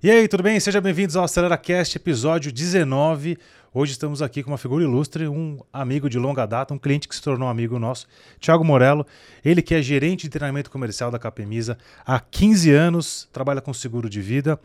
[0.00, 0.60] E aí, tudo bem?
[0.60, 3.36] Sejam bem-vindos ao AceleraCast, episódio 19.
[3.74, 7.16] Hoje estamos aqui com uma figura ilustre, um amigo de longa data, um cliente que
[7.16, 8.06] se tornou amigo nosso,
[8.38, 9.04] Thiago Morello.
[9.44, 11.76] Ele que é gerente de treinamento comercial da Capemisa
[12.06, 14.56] há 15 anos, trabalha com seguro de vida.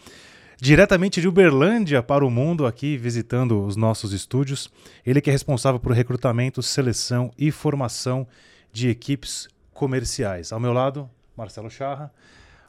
[0.61, 4.69] Diretamente de Uberlândia para o mundo, aqui visitando os nossos estúdios.
[5.03, 8.27] Ele que é responsável por recrutamento, seleção e formação
[8.71, 10.51] de equipes comerciais.
[10.51, 12.13] Ao meu lado, Marcelo Charra.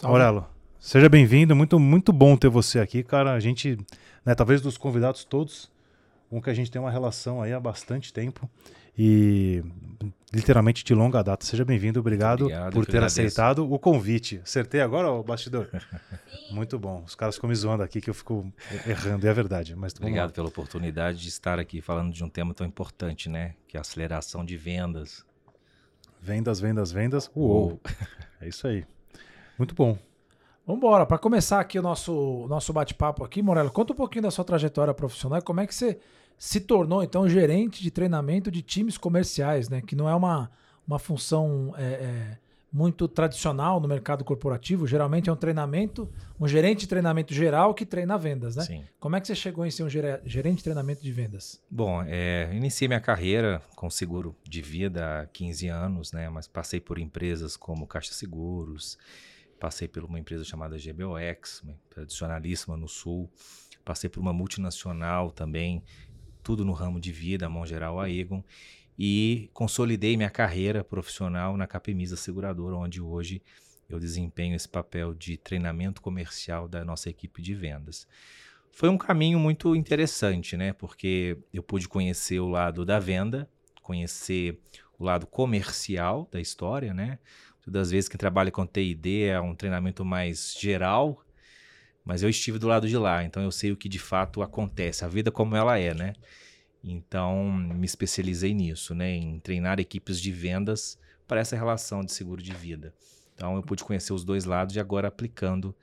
[0.03, 0.47] Morello,
[0.85, 3.33] Seja bem-vindo, muito, muito bom ter você aqui, cara.
[3.33, 3.79] A gente,
[4.23, 5.73] né, talvez dos convidados todos,
[6.31, 8.49] um que a gente tem uma relação aí há bastante tempo
[8.97, 9.65] e
[10.31, 11.47] literalmente de longa data.
[11.47, 14.43] Seja bem-vindo, obrigado, obrigado, por ter aceitado o convite.
[14.45, 15.71] Acertei agora, o bastidor?
[16.53, 17.03] muito bom.
[17.07, 18.53] Os caras ficam me zoando aqui que eu fico
[18.87, 19.75] errando, é a verdade.
[19.75, 23.55] Mas obrigado pela oportunidade de estar aqui falando de um tema tão importante, né?
[23.67, 25.25] Que é a aceleração de vendas.
[26.21, 27.31] Vendas, vendas, vendas.
[27.35, 27.69] Uou!
[27.69, 27.81] Uou.
[28.39, 28.85] É isso aí.
[29.57, 29.97] Muito bom.
[30.67, 31.05] Vamos embora.
[31.05, 34.95] Para começar aqui o nosso, nosso bate-papo aqui, Morelo, conta um pouquinho da sua trajetória
[34.95, 35.99] profissional e como é que você
[36.39, 39.83] se tornou, então, gerente de treinamento de times comerciais, né?
[39.83, 40.51] Que não é uma,
[40.87, 42.39] uma função é, é,
[42.73, 44.87] muito tradicional no mercado corporativo.
[44.87, 48.65] Geralmente é um treinamento, um gerente de treinamento geral que treina vendas, né?
[48.65, 48.85] Sim.
[48.99, 51.63] Como é que você chegou em ser um gerente de treinamento de vendas?
[51.71, 56.29] Bom, é, iniciei minha carreira com seguro de vida há 15 anos, né?
[56.31, 58.99] Mas passei por empresas como Caixa Seguros,
[59.65, 63.33] Passei por uma empresa chamada GBOX, tradicionalíssima no Sul.
[63.83, 65.83] Passei por uma multinacional também,
[66.43, 68.45] tudo no ramo de vida, a mão geral, a Egon.
[68.99, 73.41] E consolidei minha carreira profissional na Capemisa Seguradora, onde hoje
[73.89, 78.07] eu desempenho esse papel de treinamento comercial da nossa equipe de vendas.
[78.71, 80.75] Foi um caminho muito interessante, né?
[80.75, 83.49] Porque eu pude conhecer o lado da venda,
[83.81, 84.61] conhecer
[84.99, 87.19] o lado comercial da história, né?
[87.65, 91.25] Todas as vezes que trabalha com TID é um treinamento mais geral,
[92.05, 95.05] mas eu estive do lado de lá, então eu sei o que de fato acontece,
[95.05, 96.13] a vida como ela é, né?
[96.83, 99.11] Então me especializei nisso, né?
[99.11, 102.93] Em treinar equipes de vendas para essa relação de seguro de vida.
[103.35, 105.75] Então eu pude conhecer os dois lados e agora aplicando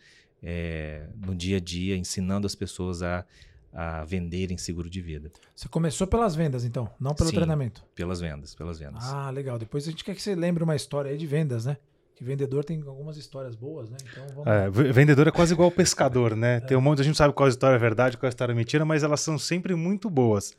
[0.43, 3.25] é, no dia a dia, ensinando as pessoas a
[3.73, 5.31] a venderem seguro de vida.
[5.55, 7.83] Você começou pelas vendas, então, não pelo Sim, treinamento?
[7.95, 9.03] Pelas vendas, pelas vendas.
[9.05, 9.57] Ah, legal.
[9.57, 11.77] Depois a gente quer que você lembre uma história aí de vendas, né?
[12.15, 13.97] Que vendedor tem algumas histórias boas, né?
[14.11, 14.47] Então vamos...
[14.47, 16.57] é, vendedor é quase igual ao pescador, né?
[16.57, 16.59] É.
[16.59, 19.03] Tem um monte, a gente sabe qual história é verdade, qual história é mentira, mas
[19.03, 20.53] elas são sempre muito boas.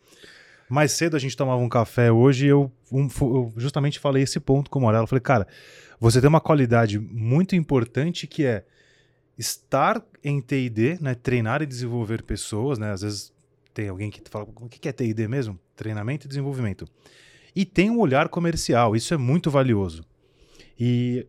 [0.68, 4.40] Mais cedo a gente tomava um café hoje e eu, um, eu justamente falei esse
[4.40, 5.06] ponto com o Morello.
[5.06, 5.46] Falei, cara,
[6.00, 8.64] você tem uma qualidade muito importante que é
[9.38, 13.32] estar em TD, né, treinar e desenvolver pessoas, né, às vezes
[13.72, 15.59] tem alguém que fala, o que é TD mesmo?
[15.75, 16.87] Treinamento e desenvolvimento.
[17.54, 20.04] E tem um olhar comercial, isso é muito valioso.
[20.78, 21.26] E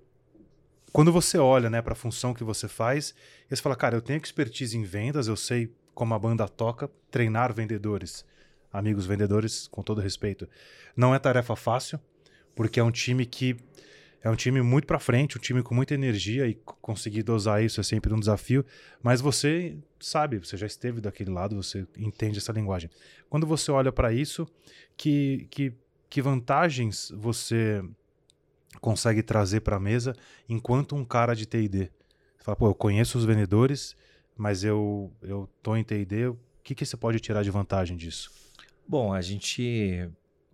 [0.92, 3.16] quando você olha né, para a função que você faz,
[3.50, 7.54] você fala, cara, eu tenho expertise em vendas, eu sei como a banda toca, treinar
[7.54, 8.26] vendedores,
[8.72, 10.48] amigos vendedores, com todo respeito,
[10.96, 12.00] não é tarefa fácil,
[12.56, 13.58] porque é um time que
[14.24, 17.82] é um time muito para frente, um time com muita energia e conseguir dosar isso
[17.82, 18.66] é sempre um desafio.
[19.02, 22.90] Mas você sabe, você já esteve daquele lado, você entende essa linguagem.
[23.30, 24.48] Quando você olha para isso,
[24.96, 25.74] que, que,
[26.10, 27.84] que vantagens você
[28.80, 30.16] consegue trazer para a mesa
[30.48, 31.92] enquanto um cara de TD?
[32.38, 33.94] Você fala, pô, eu conheço os vendedores,
[34.38, 38.32] mas eu, eu tô em TD, o que, que você pode tirar de vantagem disso?
[38.88, 40.10] Bom, a gente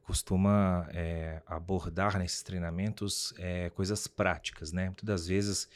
[0.10, 4.86] costuma é, abordar nesses treinamentos é, coisas práticas, né?
[4.86, 5.70] Muitas das vezes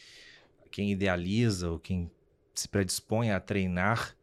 [0.72, 2.10] quem idealiza ou quem
[2.56, 4.18] se predispõe a treinar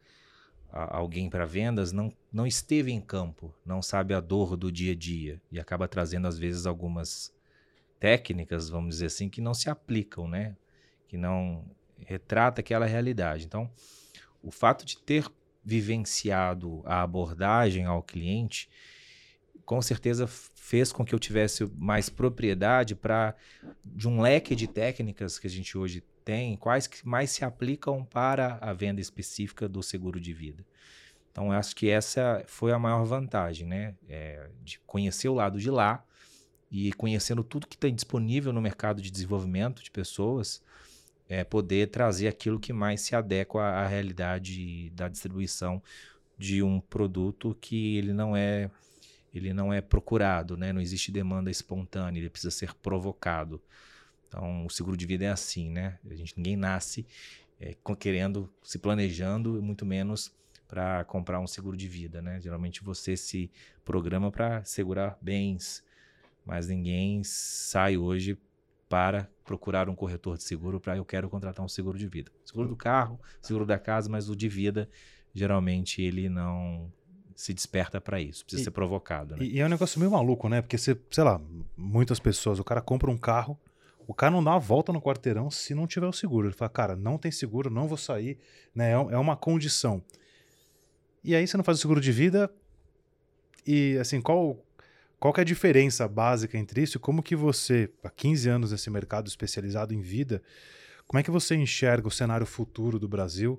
[0.72, 4.94] a, alguém para vendas não, não esteve em campo, não sabe a dor do dia
[4.94, 7.32] a dia e acaba trazendo às vezes algumas
[8.00, 10.56] técnicas, vamos dizer assim, que não se aplicam, né?
[11.06, 11.64] Que não
[12.04, 13.44] retrata aquela realidade.
[13.44, 13.70] Então,
[14.42, 15.30] o fato de ter
[15.64, 18.68] vivenciado a abordagem ao cliente
[19.70, 23.36] com certeza fez com que eu tivesse mais propriedade para
[23.84, 28.04] de um leque de técnicas que a gente hoje tem, quais que mais se aplicam
[28.04, 30.66] para a venda específica do seguro de vida.
[31.30, 33.94] Então, eu acho que essa foi a maior vantagem, né?
[34.08, 36.04] É, de conhecer o lado de lá
[36.68, 40.60] e conhecendo tudo que tem disponível no mercado de desenvolvimento de pessoas,
[41.28, 45.80] é, poder trazer aquilo que mais se adequa à realidade da distribuição
[46.36, 48.68] de um produto que ele não é
[49.32, 50.72] ele não é procurado, né?
[50.72, 53.62] não existe demanda espontânea, ele precisa ser provocado.
[54.28, 55.98] Então, o seguro de vida é assim, né?
[56.08, 57.04] A gente, ninguém nasce
[57.58, 60.32] é, querendo, se planejando, muito menos
[60.68, 62.40] para comprar um seguro de vida, né?
[62.40, 63.50] Geralmente você se
[63.84, 65.84] programa para segurar bens,
[66.46, 68.38] mas ninguém sai hoje
[68.88, 72.30] para procurar um corretor de seguro para eu quero contratar um seguro de vida.
[72.44, 74.88] Seguro do carro, seguro da casa, mas o de vida,
[75.34, 76.92] geralmente ele não
[77.40, 79.34] se desperta para isso, precisa E- ser provocado.
[79.34, 79.44] Né?
[79.44, 80.60] E, e é um negócio meio maluco, né?
[80.60, 81.40] Porque você, sei lá,
[81.74, 83.58] muitas pessoas, o cara compra um carro,
[84.06, 86.48] o cara não dá uma volta no quarteirão se não tiver o seguro.
[86.48, 88.36] Ele fala, cara, não tem seguro, não vou sair,
[88.74, 88.90] né?
[88.90, 90.02] É, é uma condição.
[91.24, 92.50] E aí você não faz o seguro de vida
[93.66, 94.62] e, assim, qual,
[95.18, 98.72] qual que é a diferença básica entre isso e como que você, há 15 anos
[98.72, 100.42] nesse mercado especializado em vida,
[101.06, 103.58] como é que você enxerga o cenário futuro do Brasil,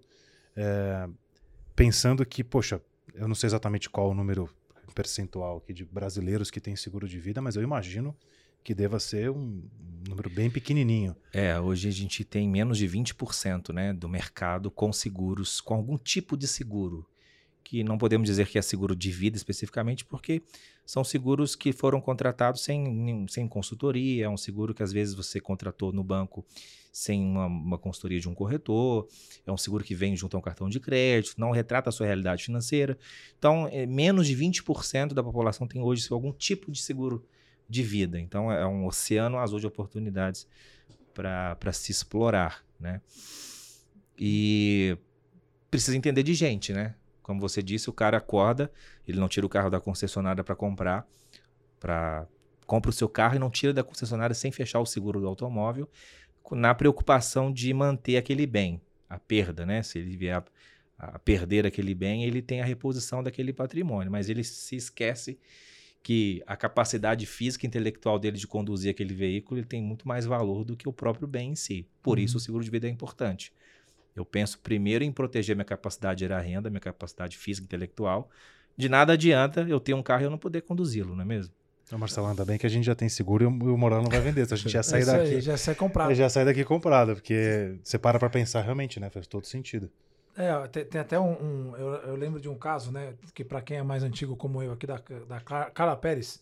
[0.55, 1.09] é,
[1.75, 2.79] pensando que, poxa,
[3.13, 4.49] eu não sei exatamente qual o número
[4.93, 8.15] percentual aqui de brasileiros que têm seguro de vida, mas eu imagino
[8.63, 9.63] que deva ser um
[10.07, 11.15] número bem pequenininho.
[11.33, 15.97] É, hoje a gente tem menos de 20% né, do mercado com seguros, com algum
[15.97, 17.07] tipo de seguro.
[17.63, 20.41] Que não podemos dizer que é seguro de vida especificamente, porque
[20.85, 25.39] são seguros que foram contratados sem, sem consultoria, é um seguro que às vezes você
[25.39, 26.45] contratou no banco
[26.91, 29.07] sem uma, uma consultoria de um corretor,
[29.45, 32.05] é um seguro que vem junto a um cartão de crédito, não retrata a sua
[32.05, 32.97] realidade financeira.
[33.37, 37.25] Então, é, menos de 20% da população tem hoje algum tipo de seguro
[37.69, 38.19] de vida.
[38.19, 40.45] Então, é um oceano azul de oportunidades
[41.13, 43.01] para se explorar, né?
[44.19, 44.97] E
[45.69, 46.95] precisa entender de gente, né?
[47.31, 48.69] Como você disse, o cara acorda,
[49.07, 51.07] ele não tira o carro da concessionária para comprar,
[51.79, 52.27] para
[52.67, 55.89] compra o seu carro e não tira da concessionária sem fechar o seguro do automóvel,
[56.51, 59.81] na preocupação de manter aquele bem, a perda, né?
[59.81, 60.43] Se ele vier
[60.97, 65.39] a, a perder aquele bem, ele tem a reposição daquele patrimônio, mas ele se esquece
[66.03, 70.25] que a capacidade física e intelectual dele de conduzir aquele veículo ele tem muito mais
[70.25, 71.87] valor do que o próprio bem em si.
[72.01, 72.39] Por isso Uhum.
[72.39, 73.53] o seguro de vida é importante.
[74.15, 78.29] Eu penso primeiro em proteger minha capacidade de gerar renda, minha capacidade física e intelectual.
[78.75, 81.53] De nada adianta eu ter um carro e eu não poder conduzi-lo, não é mesmo?
[81.85, 84.09] Então, Marcelo, ainda bem que a gente já tem seguro e o o Morano não
[84.09, 84.43] vai vender.
[84.43, 85.41] Então a gente já É sai aí, daqui.
[85.41, 86.13] já sai comprado.
[86.15, 89.09] Já sai daqui comprado, porque você para pra pensar realmente, né?
[89.09, 89.89] Faz todo sentido.
[90.37, 91.31] É, tem, tem até um.
[91.31, 93.13] um- eu, eu lembro de um caso, né?
[93.33, 96.41] Que pra quem é mais antigo como eu aqui, da, da Carla Pérez.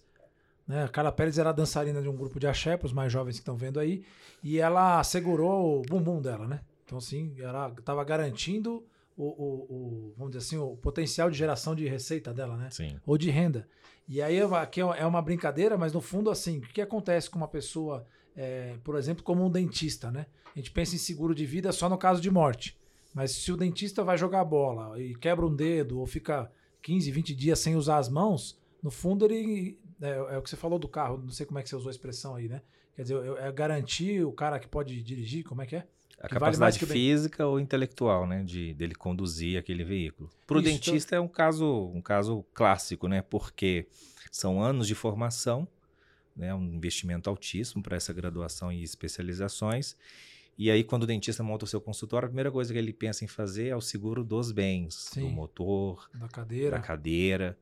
[0.67, 3.33] Né, a Carla Pérez era dançarina de um grupo de axé, para os mais jovens
[3.37, 4.05] que estão vendo aí.
[4.43, 6.59] E ela segurou o bumbum dela, né?
[6.89, 8.83] Então, assim, ela estava garantindo
[9.15, 9.65] o, o-
[10.09, 12.71] o- vamos dizer assim, o potencial de geração de receita dela, né?
[12.71, 12.99] Sim.
[13.05, 13.67] ou de renda.
[14.07, 17.47] E aí aqui é uma brincadeira, mas no fundo, assim, o que acontece com uma
[17.47, 20.25] pessoa, é, por exemplo, como um dentista, né?
[20.55, 22.75] A gente pensa em seguro de vida só no caso de morte.
[23.13, 26.51] Mas se o dentista vai jogar bola e quebra um dedo ou fica
[26.81, 29.79] 15, 20 dias sem usar as mãos, no fundo ele.
[30.01, 31.89] É, é o que você falou do carro, não sei como é que você usou
[31.89, 32.63] a expressão aí, né?
[32.95, 35.85] Quer dizer, é é garantir o cara que pode dirigir, como é que é?
[36.19, 36.93] A Que vale capacidade bem.
[36.93, 40.29] física ou intelectual, né, de dele conduzir aquele veículo.
[40.45, 43.87] Para o dentista é um caso, um caso clássico, né, porque
[44.31, 45.67] são anos de formação,
[46.35, 49.95] né, um investimento altíssimo para essa graduação e especializações.
[50.57, 53.23] E aí, quando o dentista monta o seu consultório, a primeira coisa que ele pensa
[53.23, 55.29] em fazer é o seguro dos bens, do Sim.
[55.31, 56.71] motor, Da cadeira.
[56.71, 57.57] da cadeira.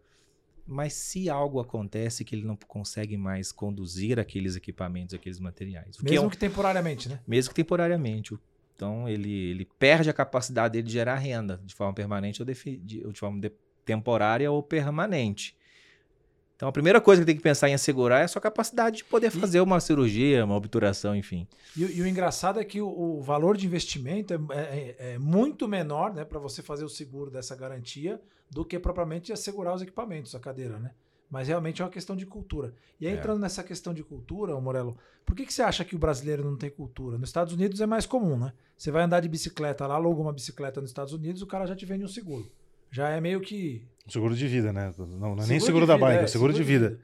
[0.68, 6.00] Mas se algo acontece que ele não consegue mais conduzir aqueles equipamentos, aqueles materiais, o
[6.04, 7.19] que é Mesmo um que temporariamente, né?
[7.25, 8.38] mesmo que temporariamente.
[8.75, 12.78] Então, ele, ele perde a capacidade dele de gerar renda de forma permanente ou, defi-
[12.78, 13.52] de, ou de forma de-
[13.86, 15.56] temporária ou permanente.
[16.56, 19.04] Então, a primeira coisa que tem que pensar em assegurar é a sua capacidade de
[19.06, 21.48] poder fazer uma cirurgia, uma obturação, enfim.
[21.75, 25.18] E, o- e o engraçado é que o, o valor de investimento é, é- é
[25.19, 29.81] muito menor né, para você fazer o seguro dessa garantia do que propriamente assegurar os
[29.81, 30.92] equipamentos, a cadeira, né?
[31.30, 32.73] Mas realmente é uma questão de cultura.
[32.99, 33.18] E aí, É.
[33.18, 36.56] entrando nessa questão de cultura, Morello, por que, que você acha que o brasileiro não
[36.56, 37.18] tem cultura?
[37.18, 38.54] Nos Estados Unidos é mais comum, né?
[38.77, 41.75] Você vai andar de bicicleta lá, aluga uma bicicleta nos Estados Unidos, o cara já
[41.75, 42.49] te vende um seguro.
[42.89, 44.94] Já é meio que Seguro de vida, né?
[44.97, 46.97] Não, não é nem seguro da de vida, bike, é é, seguro de vida.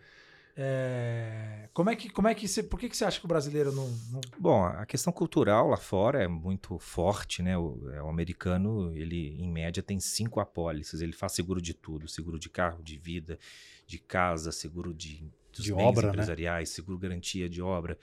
[0.56, 3.28] É, Como é que, como é que você, por que, que você acha que o
[3.28, 7.58] brasileiro não, não Bom, a questão cultural lá fora é muito forte, né?
[7.58, 12.08] O, é, o americano, ele em média tem cinco apólices, ele faz seguro de tudo,
[12.08, 13.40] seguro de carro, de vida,
[13.88, 16.14] de casa, seguro de, dos De bens obra, né?
[16.14, 17.98] empresariais, seguro garantia de obra.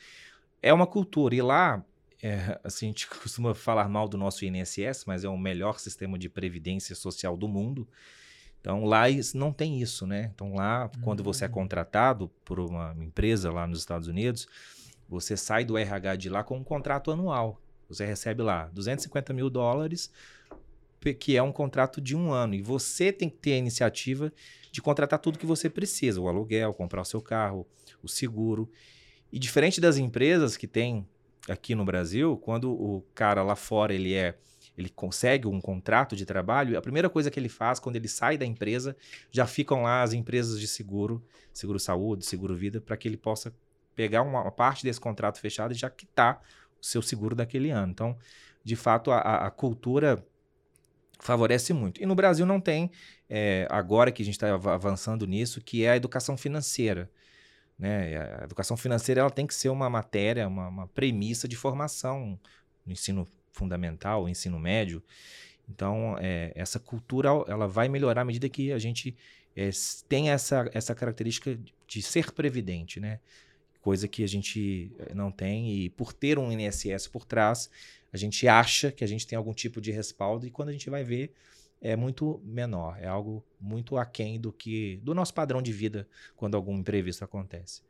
[0.61, 1.85] É uma cultura e lá,
[2.21, 6.19] é, assim, a gente costuma falar mal do nosso INSS, mas é o melhor sistema
[6.19, 7.89] de previdência social do mundo.
[8.61, 10.31] Então lá não tem isso, né?
[10.35, 11.53] Então lá, quando você é Hum.
[11.53, 14.47] contratado por uma empresa lá nos Estados Unidos,
[15.09, 17.61] você sai do RH de lá com um contrato anual.
[17.89, 20.13] Você recebe lá 250 mil dólares,
[21.19, 22.55] que é um contrato de um ano.
[22.55, 24.33] E você tem que ter a iniciativa
[24.71, 27.67] de contratar tudo que você precisa: o aluguel, comprar o seu carro,
[28.03, 28.71] o seguro.
[29.33, 31.07] E diferente das empresas que tem
[31.49, 34.37] aqui no Brasil, quando o cara lá fora ele é
[34.77, 38.39] ele consegue um contrato de trabalho, a primeira coisa que ele faz quando ele sai
[38.39, 38.97] da empresa,
[39.31, 41.23] já ficam lá as empresas de seguro,
[41.53, 43.55] seguro saúde, seguro vida, para que ele possa
[43.95, 46.41] pegar uma parte desse contrato fechado e já quitar
[46.81, 47.93] o seu seguro daquele ano.
[47.93, 48.17] Então,
[48.65, 50.25] de fato, a, a cultura
[51.19, 52.03] favorece muito.
[52.03, 52.91] E no Brasil não tem,
[53.29, 57.11] é, agora que a gente está avançando nisso, que é a educação financeira.
[57.79, 58.17] Né?
[58.41, 62.39] A educação financeira ela tem que ser uma matéria, uma, uma premissa de formação
[62.85, 65.03] no ensino fundamental, ensino médio.
[65.69, 69.17] Então, é, essa cultura ela vai melhorar à medida que a gente
[69.57, 69.71] é,
[70.09, 73.21] tem essa, essa característica de ser previdente, né?
[73.81, 77.71] Coisa que a gente é, não tem e por ter um INSS por trás,
[78.13, 80.91] a gente acha que a gente tem algum tipo de respaldo e quando a gente
[80.91, 81.33] vai ver
[81.81, 86.55] é muito menor, é algo muito aquém do que do nosso padrão de vida quando
[86.55, 87.81] algum imprevisto acontece.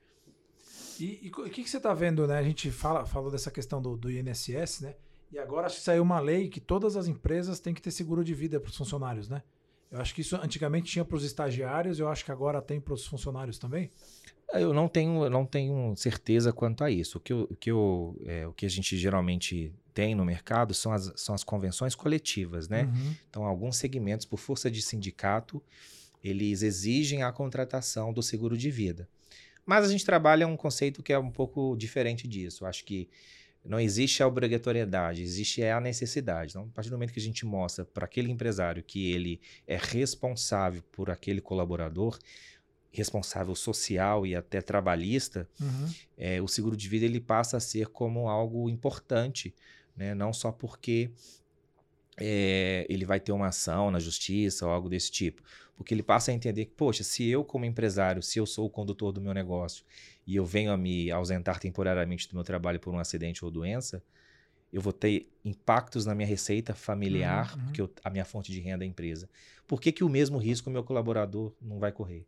[1.00, 2.36] E o que, que, você está vendo, né?
[2.36, 4.94] A gente fala, falou dessa questão do, do INSS, né?
[5.32, 8.24] E agora acho que saiu uma lei que todas as empresas têm que ter seguro
[8.24, 9.42] de vida para os funcionários, né?
[9.90, 12.94] Eu acho que isso antigamente tinha para os estagiários, eu acho que agora tem para
[12.94, 13.90] os funcionários também.
[14.52, 17.18] Eu não tenho, eu não tenho certeza quanto a isso.
[17.18, 20.74] O que, eu, o, que eu, é, o que a gente geralmente tem no mercado
[20.74, 22.84] são as, são as convenções coletivas, né?
[22.84, 23.14] Uhum.
[23.28, 25.62] Então, alguns segmentos, por força de sindicato,
[26.22, 29.08] eles exigem a contratação do seguro de vida.
[29.64, 32.64] Mas a gente trabalha um conceito que é um pouco diferente disso.
[32.64, 33.08] Eu acho que
[33.64, 36.52] não existe a obrigatoriedade, existe é a necessidade.
[36.52, 39.76] Então, a partir do momento que a gente mostra para aquele empresário que ele é
[39.76, 42.18] responsável por aquele colaborador,
[42.90, 45.94] responsável social e até trabalhista, uhum.
[46.16, 49.54] é, o seguro de vida ele passa a ser como algo importante,
[49.96, 50.14] né?
[50.14, 51.10] não só porque
[52.16, 55.42] é, ele vai ter uma ação na justiça ou algo desse tipo,
[55.76, 58.70] porque ele passa a entender que, poxa, se eu como empresário, se eu sou o
[58.70, 59.84] condutor do meu negócio
[60.30, 64.00] e eu venho a me ausentar temporariamente do meu trabalho por um acidente ou doença,
[64.72, 67.64] eu vou ter impactos na minha receita familiar, uhum.
[67.64, 69.28] porque eu, a minha fonte de renda é a empresa.
[69.66, 72.24] Por que, que o mesmo risco o meu colaborador não vai correr?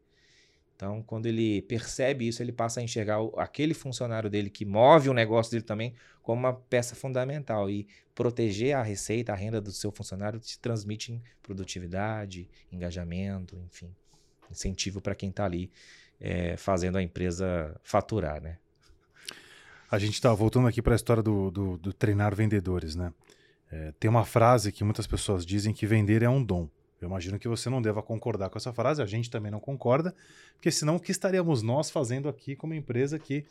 [0.74, 5.08] Então, quando ele percebe isso, ele passa a enxergar o, aquele funcionário dele que move
[5.08, 5.94] o negócio dele também
[6.24, 7.70] como uma peça fundamental.
[7.70, 13.94] E proteger a receita, a renda do seu funcionário se transmite em produtividade, engajamento, enfim,
[14.50, 15.70] incentivo para quem está ali
[16.22, 18.56] é, fazendo a empresa faturar, né?
[19.90, 23.12] A gente está voltando aqui para a história do, do, do, treinar vendedores, né?
[23.70, 26.68] É, tem uma frase que muitas pessoas dizem que vender é um dom.
[27.00, 30.14] Eu imagino que você não deva concordar com essa frase, a gente também não concorda,
[30.54, 33.44] porque senão o que estaríamos nós fazendo aqui como empresa que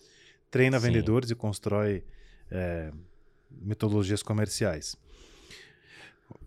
[0.49, 0.87] treina Sim.
[0.87, 2.03] vendedores e constrói
[2.49, 2.91] é,
[3.51, 4.95] metodologias comerciais?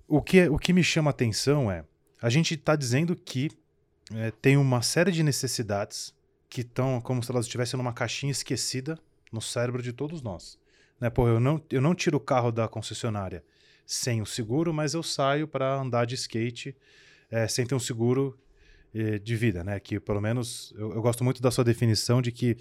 [0.08, 1.84] O que, o que me chama a atenção é,
[2.22, 3.50] a gente está dizendo que
[4.12, 6.14] é, tem uma série de necessidades
[6.48, 8.98] que estão como se elas estivessem numa caixinha esquecida
[9.32, 10.58] no cérebro de todos nós.
[11.00, 11.10] Né?
[11.10, 13.44] Pô, eu não, eu não tiro o carro da concessionária
[13.86, 16.76] sem o seguro, mas eu saio para andar de skate
[17.30, 18.38] é, sem ter um seguro
[18.94, 19.80] é, de vida, né?
[19.80, 22.56] Que pelo menos eu, eu, gosto muito da sua definição de que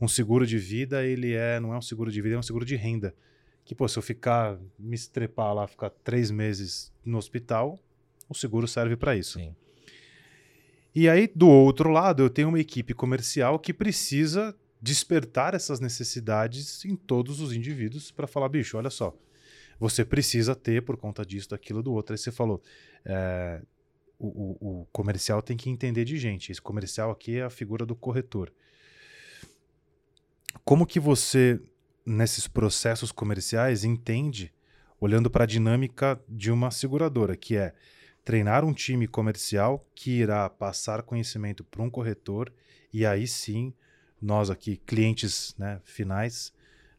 [0.00, 2.64] um seguro de vida ele é não é um seguro de vida, é um seguro
[2.64, 3.14] de renda.
[3.64, 7.78] Que pô, se eu ficar me estrepar lá, ficar três meses no hospital,
[8.28, 9.38] o seguro serve para isso.
[9.38, 9.54] Sim.
[10.94, 16.84] E aí, do outro lado, eu tenho uma equipe comercial que precisa despertar essas necessidades
[16.84, 19.14] em todos os indivíduos para falar, bicho, olha só,
[19.78, 22.14] você precisa ter por conta disso, daquilo, do outro.
[22.14, 22.62] Aí você falou,
[23.04, 23.60] é,
[24.18, 26.50] o, o, o, comercial tem que entender de gente.
[26.50, 28.52] Esse comercial aqui é a figura do corretor.
[30.64, 31.60] Como que você,
[32.04, 34.52] nesses processos comerciais, entende,
[35.00, 37.72] olhando para a dinâmica de uma seguradora, que é
[38.28, 42.52] treinar um time comercial que irá passar conhecimento para um corretor
[42.92, 43.72] e aí sim
[44.20, 46.52] nós aqui clientes né, finais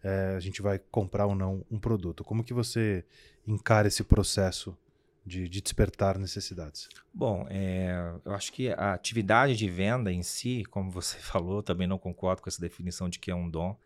[0.04, 2.24] é, a gente vai comprar ou não um produto.
[2.24, 3.06] Como que você
[3.46, 4.76] encara esse processo
[5.24, 6.90] de, de despertar necessidades?
[7.14, 7.94] Bom é,
[8.26, 12.42] eu acho que a atividade de venda em si como você falou também não concordo
[12.42, 13.78] com essa definição de que é um dom.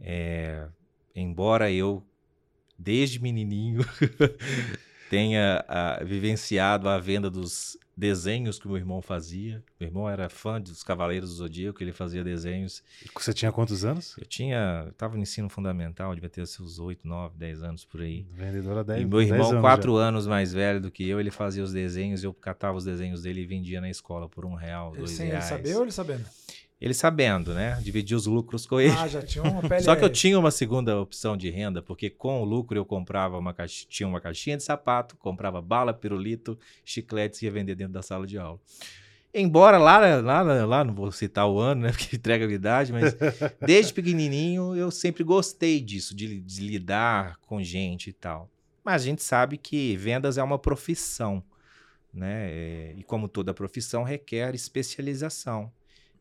[0.00, 0.66] É,
[1.14, 2.04] embora eu
[2.76, 3.82] desde menininho
[5.10, 9.64] tenha a, vivenciado a venda dos desenhos que o meu irmão fazia.
[9.80, 12.82] Meu irmão era fã dos Cavaleiros do Zodíaco, ele fazia desenhos.
[13.14, 14.14] Você tinha quantos anos?
[14.18, 18.02] Eu tinha, eu tava no ensino fundamental, devia ter seus 8, 9, 10 anos por
[18.02, 18.26] aí.
[18.30, 21.72] Vendedora 10 E meu irmão, 4 anos mais velho do que eu, ele fazia os
[21.72, 25.28] desenhos, eu catava os desenhos dele e vendia na escola por um real, dois Sem
[25.28, 25.44] reais.
[25.44, 26.24] Sem ele saber ou ele sabendo?
[26.78, 27.80] Ele sabendo, né?
[27.82, 28.92] Dividir os lucros com ele.
[28.92, 29.82] Ah, já tinha uma pele.
[29.82, 33.38] Só que eu tinha uma segunda opção de renda, porque com o lucro eu comprava
[33.38, 37.94] uma caixinha, tinha uma caixinha de sapato, comprava bala, pirulito, chicletes e ia vender dentro
[37.94, 38.60] da sala de aula.
[39.32, 41.92] Embora lá, lá, lá, não vou citar o ano, né?
[41.96, 43.16] Porque entrega a idade, mas
[43.64, 48.50] desde pequenininho eu sempre gostei disso, de, de lidar com gente e tal.
[48.84, 51.42] Mas a gente sabe que vendas é uma profissão,
[52.12, 52.50] né?
[52.50, 55.72] É, e como toda profissão requer especialização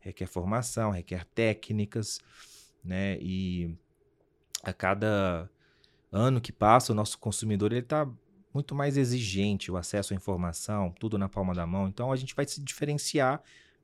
[0.05, 2.19] requer formação, requer técnicas.
[2.83, 3.17] né?
[3.19, 3.75] E
[4.63, 5.49] a cada
[6.11, 8.07] ano que passa, o nosso consumidor ele está
[8.53, 11.87] muito mais exigente, o acesso à informação, tudo na palma da mão.
[11.87, 13.41] Então a gente vai se diferenciar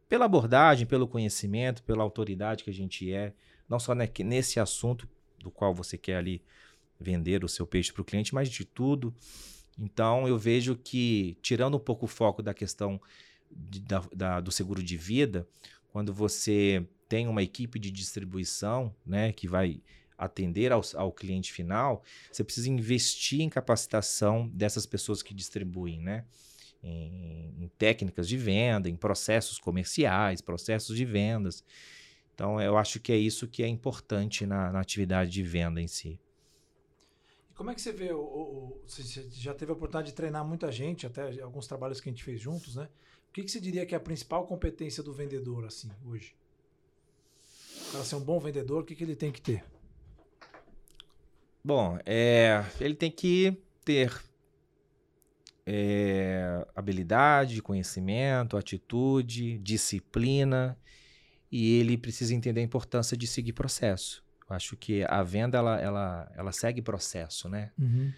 [0.08, 3.34] pela abordagem, pelo conhecimento, pela autoridade que a gente é,
[3.68, 5.10] não só nesse assunto
[5.40, 6.44] do qual você quer ali
[7.00, 9.14] vender o seu peixe para o cliente, mas de tudo.
[9.78, 13.02] Então eu vejo que, tirando um pouco o foco da questão
[13.50, 15.48] de, da, da, do seguro de vida,
[15.92, 19.82] quando você tem uma equipe de distribuição né, que vai
[20.18, 26.26] atender ao, ao, cliente final, você precisa investir em capacitação dessas pessoas que distribuem, né?
[26.84, 31.64] Em, em, técnicas de venda, em processos comerciais, processos de vendas.
[32.34, 35.88] Então, eu acho que é isso que é importante na, na atividade de venda em
[35.88, 36.20] si.
[37.52, 38.12] E como é que você vê?
[38.12, 42.10] O, o, você já teve a oportunidade de treinar muita gente, até alguns trabalhos que
[42.10, 42.90] a gente fez juntos, né?
[43.32, 46.36] O que, que você diria que é a principal competência do vendedor, assim, hoje?
[47.90, 49.64] Para ser um bom vendedor, o que, que ele tem que ter?
[51.64, 54.22] Bom, é, ele tem que ter
[55.66, 60.78] é, habilidade, conhecimento, atitude, disciplina
[61.50, 64.26] e ele precisa entender a importância de seguir processo.
[64.50, 67.72] Eu acho que a venda ela, ela, ela segue processo, né?
[67.80, 68.12] Uhum.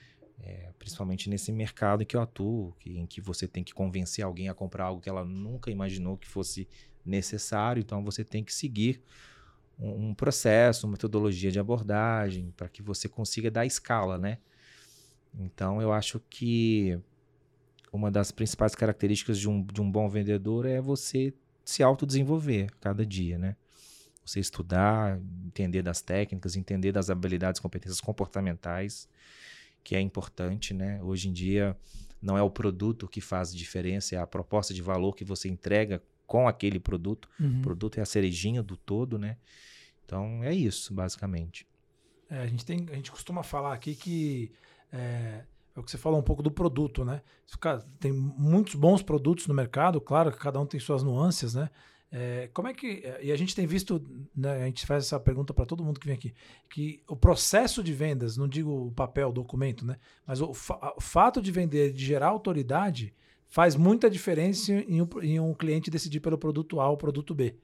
[0.45, 4.49] É, principalmente nesse mercado que eu atuo, que, em que você tem que convencer alguém
[4.49, 6.67] a comprar algo que ela nunca imaginou que fosse
[7.05, 9.01] necessário, então você tem que seguir
[9.79, 14.37] um, um processo, uma metodologia de abordagem para que você consiga dar escala, né?
[15.33, 16.99] Então eu acho que
[17.91, 21.33] uma das principais características de um, de um bom vendedor é você
[21.63, 23.55] se autodesenvolver cada dia, né?
[24.25, 29.07] Você estudar, entender das técnicas, entender das habilidades, competências comportamentais,
[29.83, 31.01] que é importante, né?
[31.03, 31.77] Hoje em dia
[32.21, 36.01] não é o produto que faz diferença, é a proposta de valor que você entrega
[36.25, 37.29] com aquele produto.
[37.39, 37.59] Uhum.
[37.59, 39.37] O produto é a cerejinha do todo, né?
[40.05, 41.67] Então é isso, basicamente.
[42.29, 44.51] É, a, gente tem, a gente costuma falar aqui que
[44.91, 45.43] é,
[45.75, 47.21] é o que você falou um pouco do produto, né?
[47.99, 51.69] Tem muitos bons produtos no mercado, claro que cada um tem suas nuances, né?
[52.15, 53.03] É, como é que.
[53.23, 53.99] E a gente tem visto,
[54.35, 56.31] né, a gente faz essa pergunta para todo mundo que vem aqui,
[56.69, 59.97] que o processo de vendas, não digo o papel, o documento, né?
[60.25, 63.15] Mas o, fa o fato de vender, de gerar autoridade,
[63.47, 67.55] faz muita diferença em um, em um cliente decidir pelo produto A ou produto B.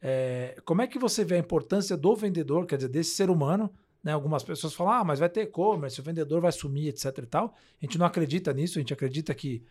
[0.00, 3.68] É, como é que você vê a importância do vendedor, quer dizer, desse ser humano?
[4.02, 4.12] Né?
[4.12, 7.54] Algumas pessoas falam, ah, mas vai ter e-commerce, o vendedor vai sumir, etc e tal.
[7.80, 9.62] A gente não acredita nisso, a gente acredita que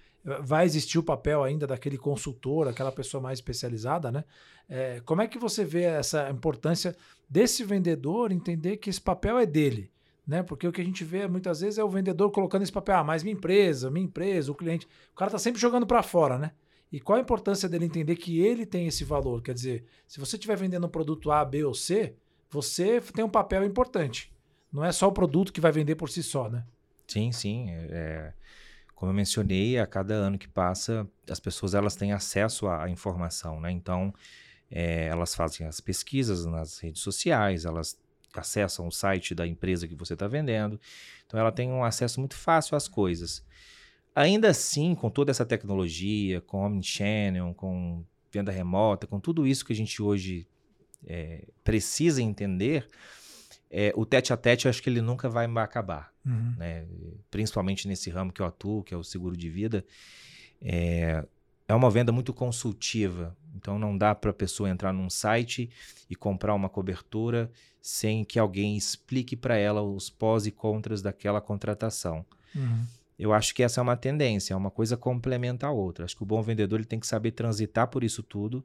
[0.42, 4.26] vai existir o papel ainda daquele consultor, aquela pessoa mais especializada, né?
[4.68, 6.96] É, como é que você vê essa importância
[7.30, 9.90] desse vendedor entender que esse papel é dele?
[10.28, 10.44] né?
[10.44, 13.04] Porque o que a gente vê muitas vezes é o vendedor colocando esse papel, ah,
[13.04, 14.86] mas minha empresa, minha empresa, o cliente.
[15.14, 16.52] O cara está sempre jogando para fora, né?
[16.92, 19.42] E qual a importância dele entender que ele tem esse valor?
[19.42, 22.16] Quer dizer, se você estiver vendendo um produto A, B ou C,
[22.50, 24.32] você tem um papel importante.
[24.72, 26.66] Não é só o produto que vai vender por si só, né?
[27.08, 27.70] Sim, sim.
[27.72, 28.34] É, é
[28.98, 33.62] como eu mencionei, a cada ano que passa, as pessoas elas têm acesso à informação,
[33.62, 33.72] né?
[33.72, 34.12] Então,
[34.72, 37.96] é, elas fazem as pesquisas nas redes sociais, elas
[38.34, 40.80] acessam o site da empresa que você está vendendo.
[41.26, 43.46] Então ela tem um acesso muito fácil às coisas.
[44.16, 49.74] Ainda assim, com toda essa tecnologia, com Omnichannel, com venda remota, com tudo isso que
[49.74, 50.48] a gente hoje
[51.06, 52.88] é, precisa entender,
[53.70, 56.12] é, o tete a tete eu acho que ele nunca vai acabar.
[56.26, 56.56] Uhum.
[56.58, 56.86] Né?
[57.30, 59.86] Principalmente nesse ramo que eu atuo, que é o seguro de vida.
[60.62, 61.24] É,
[61.68, 63.36] é uma venda muito consultiva.
[63.56, 65.70] Então não dá para a pessoa entrar num site
[66.10, 71.42] e comprar uma cobertura sem que alguém explique para ela os pós e contras daquela
[71.42, 72.26] contratação.
[72.56, 72.86] Uhum.
[73.20, 76.06] Eu acho que essa é uma tendência, é uma coisa complementa a outra.
[76.06, 78.64] Acho que o bom vendedor ele tem que saber transitar por isso tudo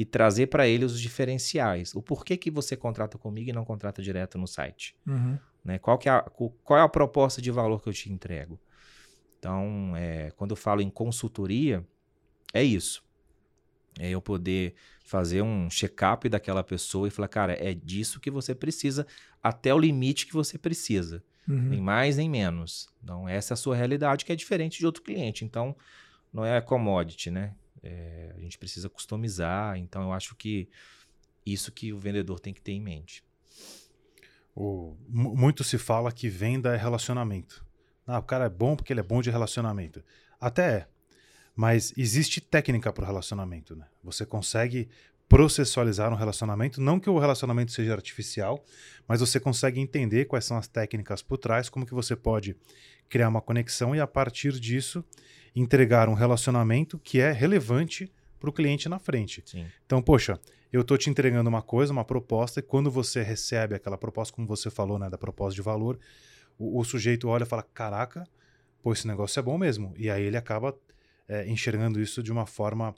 [0.00, 1.94] e trazer para ele os diferenciais.
[1.94, 4.96] O porquê que você contrata comigo e não contrata direto no site.
[5.06, 5.38] Uhum.
[5.62, 5.78] Né?
[5.78, 8.58] Qual, que é a, qual é a proposta de valor que eu te entrego?
[9.38, 11.86] Então, é, quando eu falo em consultoria,
[12.54, 13.04] é isso.
[13.98, 18.54] É eu poder fazer um check-up daquela pessoa e falar, cara, é disso que você
[18.54, 19.06] precisa,
[19.42, 21.22] até o limite que você precisa.
[21.46, 21.68] Uhum.
[21.68, 22.88] Nem mais, nem menos.
[23.04, 25.44] Então, essa é a sua realidade, que é diferente de outro cliente.
[25.44, 25.76] Então,
[26.32, 27.54] não é commodity, né?
[27.82, 29.76] É, a gente precisa customizar.
[29.76, 30.68] Então, eu acho que
[31.44, 33.24] isso que o vendedor tem que ter em mente.
[34.54, 37.64] O, muito se fala que venda é relacionamento.
[38.06, 40.02] Ah, o cara é bom porque ele é bom de relacionamento.
[40.40, 40.88] Até é.
[41.54, 43.86] Mas existe técnica para o relacionamento, né?
[44.02, 44.88] Você consegue
[45.28, 48.64] processualizar um relacionamento, não que o relacionamento seja artificial,
[49.06, 52.56] mas você consegue entender quais são as técnicas por trás, como que você pode
[53.08, 55.04] criar uma conexão e a partir disso
[55.54, 59.42] entregar um relacionamento que é relevante para o cliente na frente.
[59.44, 59.66] Sim.
[59.84, 60.40] Então, poxa,
[60.72, 64.46] eu estou te entregando uma coisa, uma proposta, e quando você recebe aquela proposta, como
[64.46, 65.98] você falou, né, da proposta de valor,
[66.58, 68.26] o, o sujeito olha e fala: caraca,
[68.82, 69.92] pô, esse negócio é bom mesmo.
[69.96, 70.76] E aí ele acaba
[71.28, 72.94] é, enxergando isso de uma forma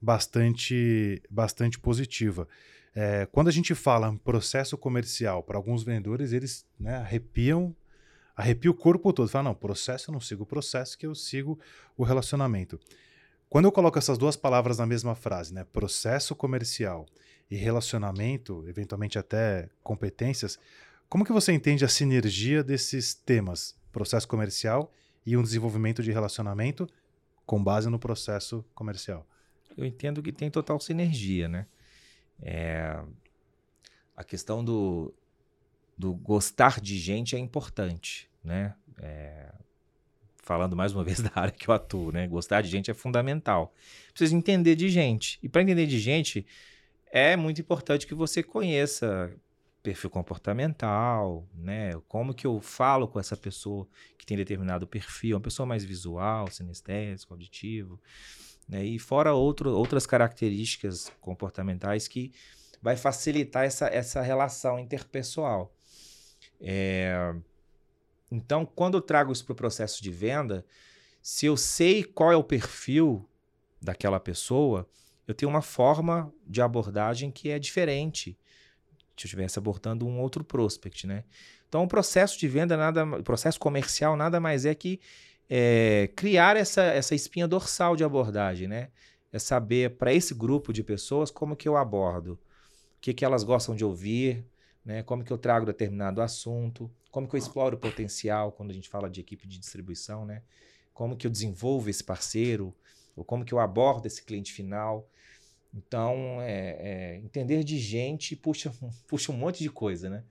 [0.00, 2.48] bastante, bastante positiva.
[2.94, 7.74] É, quando a gente fala em processo comercial, para alguns vendedores, eles né, arrepiam,
[8.36, 9.28] arrepia o corpo todo.
[9.28, 11.58] Fala, não, processo eu não sigo o processo, que eu sigo
[11.96, 12.78] o relacionamento.
[13.48, 17.06] Quando eu coloco essas duas palavras na mesma frase, né, processo comercial
[17.50, 20.58] e relacionamento, eventualmente até competências,
[21.08, 24.90] como que você entende a sinergia desses temas, processo comercial
[25.26, 26.88] e um desenvolvimento de relacionamento
[27.44, 29.26] com base no processo comercial?
[29.76, 31.66] Eu entendo que tem total sinergia, né?
[32.40, 32.98] É,
[34.16, 35.12] a questão do,
[36.02, 38.74] do gostar de gente é importante, né?
[38.98, 39.52] É,
[40.42, 42.26] falando mais uma vez da área que eu atuo, né?
[42.26, 43.72] Gostar de gente é fundamental.
[44.12, 45.38] Precisa entender de gente.
[45.40, 46.44] E para entender de gente,
[47.06, 49.32] é muito importante que você conheça
[49.80, 51.92] perfil comportamental, né?
[52.08, 53.86] Como que eu falo com essa pessoa
[54.18, 58.00] que tem determinado perfil, uma pessoa mais visual, sinestésico, auditivo,
[58.68, 58.84] né?
[58.84, 62.32] E fora outro, outras características comportamentais que
[62.82, 65.72] vai facilitar essa, essa relação interpessoal.
[66.62, 67.34] É...
[68.30, 70.64] Então, quando eu trago isso para o processo de venda,
[71.20, 73.28] se eu sei qual é o perfil
[73.80, 74.88] daquela pessoa,
[75.26, 78.38] eu tenho uma forma de abordagem que é diferente
[79.16, 81.24] se eu estivesse abordando um outro prospect, né?
[81.68, 85.00] Então, o processo de venda, nada, o processo comercial nada mais é que
[85.48, 88.88] é, criar essa, essa espinha dorsal de abordagem, né?
[89.32, 92.38] É saber para esse grupo de pessoas como que eu abordo, o
[93.00, 94.44] que, que elas gostam de ouvir,
[94.84, 95.02] né?
[95.02, 98.88] Como que eu trago determinado assunto, como que eu exploro o potencial quando a gente
[98.88, 100.42] fala de equipe de distribuição, né?
[100.92, 102.74] Como que eu desenvolvo esse parceiro,
[103.16, 105.08] ou como que eu abordo esse cliente final.
[105.74, 108.72] Então, é, é, entender de gente puxa,
[109.06, 110.24] puxa um monte de coisa, né?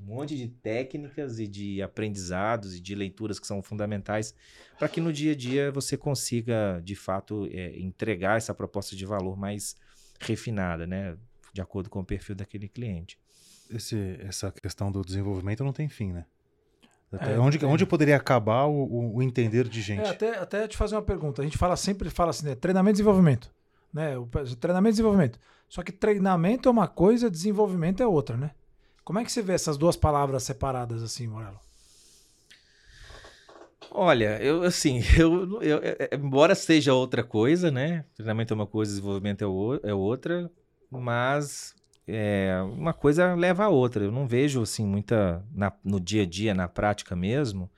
[0.00, 4.34] Um monte de técnicas e de aprendizados e de leituras que são fundamentais
[4.76, 9.06] para que no dia a dia você consiga, de fato, é, entregar essa proposta de
[9.06, 9.76] valor mais
[10.18, 11.16] refinada, né?
[11.52, 13.21] De acordo com o perfil daquele cliente.
[13.74, 16.24] Esse, essa questão do desenvolvimento não tem fim, né?
[17.12, 20.06] Até é, onde, onde poderia acabar o, o entender de gente?
[20.06, 21.42] É, até, até te fazer uma pergunta.
[21.42, 22.54] A gente fala sempre fala assim, né?
[22.54, 23.50] Treinamento e desenvolvimento
[23.92, 24.16] né?
[24.16, 25.38] O treinamento e desenvolvimento.
[25.68, 28.52] Só que treinamento é uma coisa, desenvolvimento é outra, né?
[29.04, 31.60] Como é que você vê essas duas palavras separadas assim, Morelo?
[33.90, 38.04] Olha, eu assim, eu, eu, é, é, embora seja outra coisa, né?
[38.14, 40.50] Treinamento é uma coisa, desenvolvimento é, o, é outra,
[40.90, 41.74] mas
[42.06, 44.04] é, uma coisa leva a outra.
[44.04, 47.70] Eu não vejo assim muita na, no dia a dia, na prática mesmo,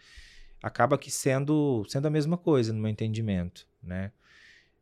[0.62, 4.12] acaba que sendo sendo a mesma coisa no meu entendimento, né?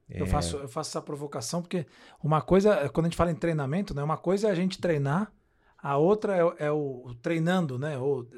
[0.09, 1.87] Eu, faço, eu faço essa provocação porque
[2.23, 5.33] uma coisa, quando a gente fala em treinamento, né, uma coisa é a gente treinar,
[5.79, 7.99] a outra é, é o, o, treinando, né?
[7.99, 8.29] Ou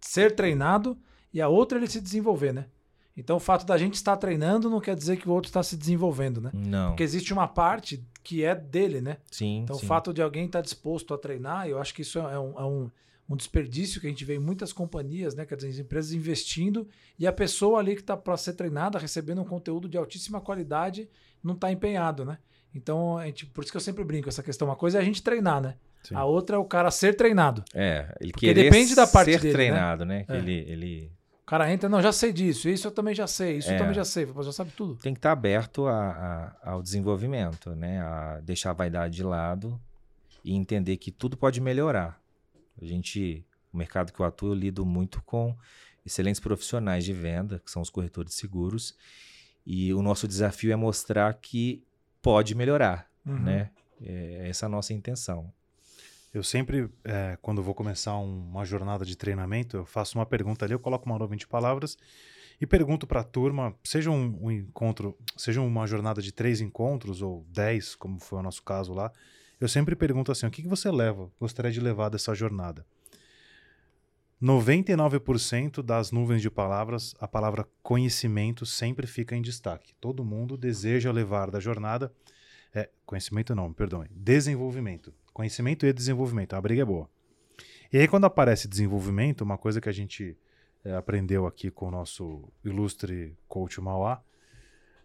[0.00, 0.96] ser treinado,
[1.32, 2.66] e a outra é ele se desenvolver, né?
[3.14, 5.76] Então o fato da gente estar treinando não quer dizer que o outro está se
[5.76, 6.50] desenvolvendo, né?
[6.54, 6.90] Não.
[6.90, 9.16] Porque existe uma parte que é dele, né?
[9.30, 9.60] Sim.
[9.64, 9.86] Então sim.
[9.86, 12.64] o fato de alguém estar disposto a treinar, eu acho que isso é um, é
[12.64, 12.90] um
[13.30, 15.44] um desperdício que a gente vê em muitas companhias, né?
[15.44, 16.88] Quer dizer, as empresas investindo
[17.18, 21.10] e a pessoa ali que está para ser treinada, recebendo um conteúdo de altíssima qualidade,
[21.44, 22.38] não está empenhado, né?
[22.74, 24.66] Então, a gente, por isso que eu sempre brinco essa questão.
[24.66, 25.74] Uma coisa é a gente treinar, né?
[26.02, 26.14] Sim.
[26.14, 27.62] A outra é o cara ser treinado.
[27.74, 29.52] É, ele Porque depende da parte ser dele, né?
[29.52, 30.24] treinado, né?
[30.26, 30.34] né?
[30.34, 30.38] É.
[30.38, 31.12] Ele, ele...
[31.48, 33.74] O cara entra, não, já sei disso, isso eu também já sei, isso é.
[33.74, 34.96] eu também já sei, já sabe tudo.
[34.96, 38.02] Tem que estar aberto a, a, ao desenvolvimento, né?
[38.02, 39.80] A deixar a vaidade de lado
[40.44, 42.20] e entender que tudo pode melhorar.
[42.78, 45.56] A gente, o mercado que eu atuo, eu lido muito com
[46.04, 48.94] excelentes profissionais de venda, que são os corretores de seguros,
[49.64, 51.82] e o nosso desafio é mostrar que
[52.20, 53.38] pode melhorar, uhum.
[53.38, 53.70] né?
[54.02, 55.50] É essa a nossa intenção.
[56.32, 60.64] Eu sempre, é, quando vou começar um, uma jornada de treinamento, eu faço uma pergunta
[60.64, 61.96] ali, eu coloco uma nuvem de palavras
[62.60, 67.22] e pergunto para a turma, seja um, um, encontro, seja uma jornada de três encontros
[67.22, 69.12] ou dez, como foi o nosso caso lá,
[69.60, 72.84] eu sempre pergunto assim: o que, que você leva, gostaria de levar dessa jornada?
[74.40, 79.94] 99% das nuvens de palavras, a palavra conhecimento sempre fica em destaque.
[80.00, 82.12] Todo mundo deseja levar da jornada.
[82.72, 84.06] É, conhecimento não, perdão.
[84.10, 85.12] Desenvolvimento.
[85.38, 86.54] Conhecimento e desenvolvimento.
[86.54, 87.08] A briga é boa.
[87.92, 90.36] E aí, quando aparece desenvolvimento, uma coisa que a gente
[90.84, 94.20] é, aprendeu aqui com o nosso ilustre coach Mauá,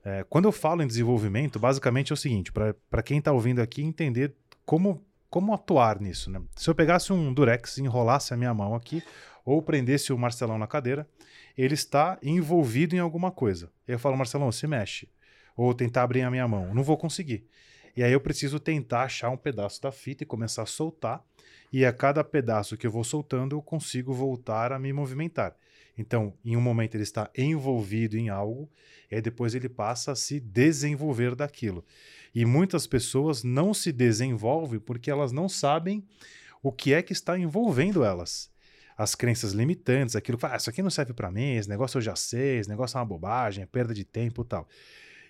[0.03, 3.83] é, quando eu falo em desenvolvimento, basicamente é o seguinte: para quem está ouvindo aqui
[3.83, 4.33] entender
[4.65, 6.31] como, como atuar nisso.
[6.31, 6.41] Né?
[6.55, 9.03] Se eu pegasse um durex, enrolasse a minha mão aqui,
[9.45, 11.07] ou prendesse o Marcelão na cadeira,
[11.55, 13.69] ele está envolvido em alguma coisa.
[13.87, 15.07] Eu falo, Marcelão, se mexe.
[15.55, 16.73] ou tentar abrir a minha mão.
[16.73, 17.47] Não vou conseguir.
[17.95, 21.23] E aí eu preciso tentar achar um pedaço da fita e começar a soltar.
[21.71, 25.55] E a cada pedaço que eu vou soltando, eu consigo voltar a me movimentar.
[25.97, 28.69] Então, em um momento ele está envolvido em algo,
[29.09, 31.85] e depois ele passa a se desenvolver daquilo.
[32.33, 36.03] E muitas pessoas não se desenvolvem porque elas não sabem
[36.63, 38.51] o que é que está envolvendo elas.
[38.97, 42.01] As crenças limitantes, aquilo que ah, isso aqui não serve para mim, esse negócio eu
[42.01, 44.67] já sei, esse negócio é uma bobagem, é perda de tempo tal.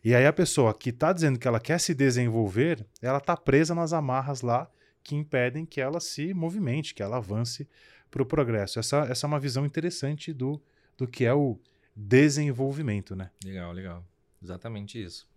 [0.03, 3.73] E aí a pessoa que está dizendo que ela quer se desenvolver, ela está presa
[3.73, 4.69] nas amarras lá
[5.01, 7.67] que impedem que ela se movimente, que ela avance
[8.11, 8.79] para o progresso.
[8.79, 10.61] Essa, essa é uma visão interessante do,
[10.97, 11.59] do que é o
[11.95, 13.29] desenvolvimento, né?
[13.43, 14.05] Legal, legal.
[14.41, 15.27] Exatamente isso.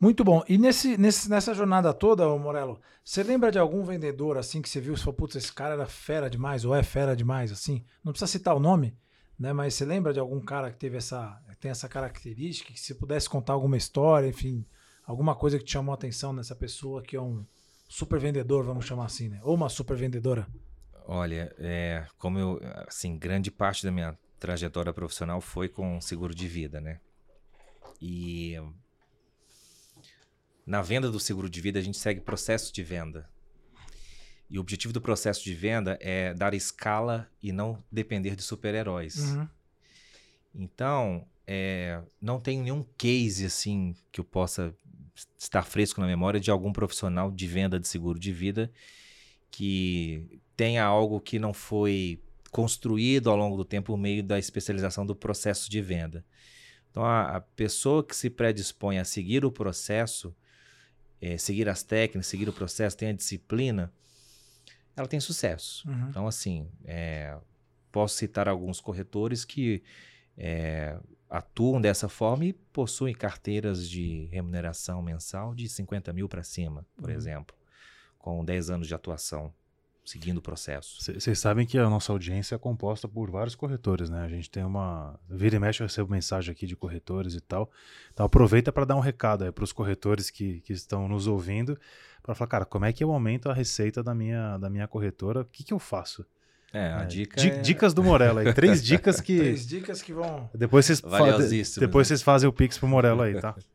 [0.00, 0.42] Muito bom.
[0.48, 4.80] E nesse, nesse, nessa jornada toda, Morello, você lembra de algum vendedor assim que você
[4.80, 7.84] viu e falou, putz, esse cara era fera demais, ou é fera demais, assim?
[8.02, 8.96] Não precisa citar o nome,
[9.38, 9.52] né?
[9.52, 13.28] Mas você lembra de algum cara que teve essa, tem essa característica, que se pudesse
[13.28, 14.64] contar alguma história, enfim,
[15.04, 17.44] alguma coisa que te chamou a atenção nessa pessoa que é um
[17.88, 19.40] super vendedor, vamos chamar assim, né?
[19.42, 20.46] Ou uma super vendedora?
[21.06, 26.48] Olha, é, como eu, assim, grande parte da minha trajetória profissional foi com seguro de
[26.48, 27.00] vida, né?
[28.00, 28.56] E
[30.66, 33.28] na venda do seguro de vida a gente segue processo de venda.
[34.52, 39.16] E o objetivo do processo de venda é dar escala e não depender de super-heróis.
[39.16, 39.48] Uhum.
[40.54, 44.74] Então, é, não tem nenhum case assim que eu possa
[45.38, 48.70] estar fresco na memória de algum profissional de venda de seguro de vida
[49.50, 55.06] que tenha algo que não foi construído ao longo do tempo por meio da especialização
[55.06, 56.22] do processo de venda.
[56.90, 60.36] Então, a, a pessoa que se predispõe a seguir o processo,
[61.22, 63.90] é, seguir as técnicas, seguir o processo, tem a disciplina,
[64.96, 65.88] ela tem sucesso.
[65.88, 66.08] Uhum.
[66.08, 67.36] Então, assim, é,
[67.90, 69.82] posso citar alguns corretores que
[70.36, 76.86] é, atuam dessa forma e possuem carteiras de remuneração mensal de 50 mil para cima,
[76.96, 77.16] por uhum.
[77.16, 77.56] exemplo,
[78.18, 79.52] com 10 anos de atuação
[80.04, 80.98] seguindo o processo.
[81.00, 84.24] Vocês sabem que a nossa audiência é composta por vários corretores, né?
[84.24, 85.18] A gente tem uma.
[85.28, 87.70] Vira e mexe, eu recebo mensagem aqui de corretores e tal.
[88.12, 91.78] Então aproveita para dar um recado aí para os corretores que, que estão nos ouvindo,
[92.22, 95.42] para falar, cara, como é que eu aumento a receita da minha, da minha corretora?
[95.42, 96.26] O que, que eu faço?
[96.72, 97.60] É, a é, dica é...
[97.60, 98.52] Dicas do Morello aí.
[98.54, 99.36] Três dicas que.
[99.36, 100.48] Três dicas que vão.
[100.54, 101.18] Depois vocês, fa...
[101.78, 103.54] Depois vocês fazem o Pix pro Morello aí, tá?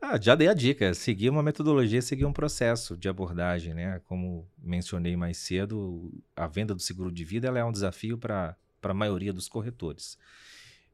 [0.00, 0.92] Ah, já dei a dica.
[0.94, 4.00] Seguir uma metodologia, seguir um processo de abordagem, né?
[4.04, 8.94] Como mencionei mais cedo, a venda do seguro de vida é um desafio para a
[8.94, 10.18] maioria dos corretores.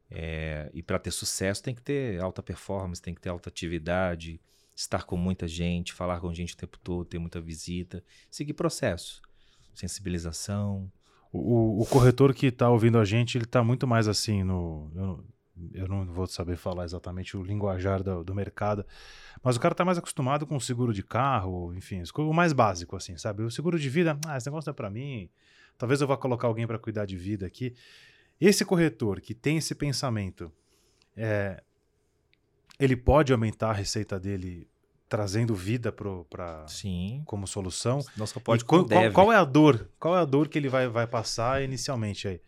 [0.09, 4.39] É, e para ter sucesso tem que ter alta performance, tem que ter alta atividade,
[4.75, 9.21] estar com muita gente, falar com gente o tempo todo, ter muita visita, seguir processo,
[9.73, 10.91] sensibilização.
[11.31, 14.91] O, o corretor que está ouvindo a gente, ele está muito mais assim no.
[14.95, 15.25] Eu,
[15.73, 18.85] eu não vou saber falar exatamente o linguajar do, do mercado,
[19.43, 22.95] mas o cara tá mais acostumado com o seguro de carro, enfim, o mais básico,
[22.95, 23.43] assim, sabe?
[23.43, 25.29] O seguro de vida, ah, esse negócio não é para mim,
[25.77, 27.75] talvez eu vá colocar alguém para cuidar de vida aqui.
[28.41, 30.51] Esse corretor que tem esse pensamento,
[31.15, 31.61] é,
[32.79, 34.67] ele pode aumentar a receita dele
[35.07, 36.65] trazendo vida para
[37.25, 38.03] como solução.
[38.17, 39.87] Nossa, pode qual, qual, qual, é a dor?
[39.99, 42.41] Qual é a dor que ele vai, vai passar inicialmente aí?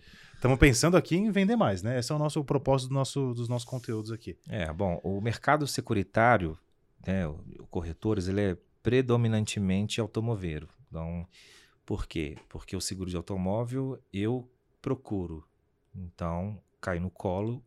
[0.45, 1.97] Estamos pensando aqui em vender mais, né?
[1.97, 4.37] Esse é o nosso o propósito do nosso, dos nossos conteúdos aqui.
[4.47, 6.55] É, bom, o mercado securitário,
[7.03, 10.69] né, o, o corretores, ele é predominantemente automoveiro.
[10.87, 11.27] Então,
[11.83, 12.37] por quê?
[12.47, 14.47] Porque o seguro de automóvel eu
[14.83, 15.43] procuro.
[15.95, 17.59] Então, cai no colo,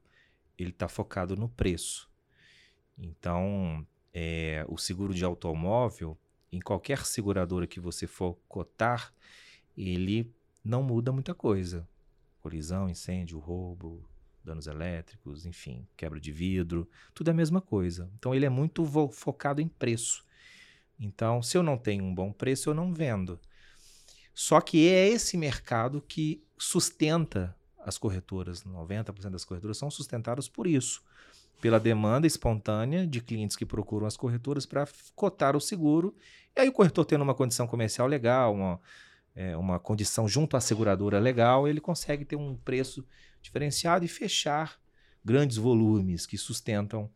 [0.56, 2.08] ele está focado no preço.
[2.96, 6.16] Então, é, o seguro de automóvel,
[6.52, 9.12] em qualquer seguradora que você for cotar,
[9.76, 11.84] ele não muda muita coisa
[12.48, 14.08] colisão, incêndio, roubo,
[14.42, 18.11] danos elétricos, enfim, quebra de vidro, tudo é a mesma coisa.
[18.18, 20.24] Então ele é muito focado em preço.
[20.98, 23.38] Então, se eu não tenho um bom preço, eu não vendo.
[24.34, 28.64] Só que é esse mercado que sustenta as corretoras.
[28.64, 31.02] 90% das corretoras são sustentadas por isso.
[31.61, 36.16] Pela demanda espontânea de clientes que procuram as corretoras para cotar o seguro.
[36.56, 38.80] E aí o corretor tendo uma condição comercial legal, uma,
[39.38, 43.07] é, uma condição junto à seguradora legal, ele consegue ter um preço
[43.40, 44.81] diferenciado e fechar
[45.24, 47.09] grandes volumes que sustentam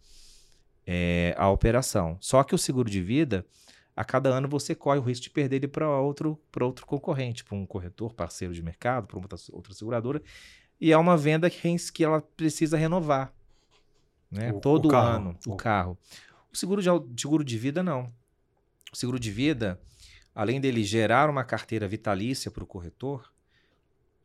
[0.86, 2.16] é, a operação.
[2.20, 3.44] Só que o seguro de vida,
[3.96, 7.56] a cada ano você corre o risco de perder ele para outro, outro concorrente, para
[7.56, 10.22] um corretor, parceiro de mercado, para outra, outra seguradora.
[10.80, 13.34] E é uma venda que, que ela precisa renovar.
[14.30, 14.52] Né?
[14.52, 15.98] O, Todo o ano, o, o carro.
[16.52, 16.88] O seguro de,
[17.20, 18.04] seguro de vida, não.
[18.92, 19.80] O seguro de vida,
[20.34, 23.30] além dele gerar uma carteira vitalícia para o corretor,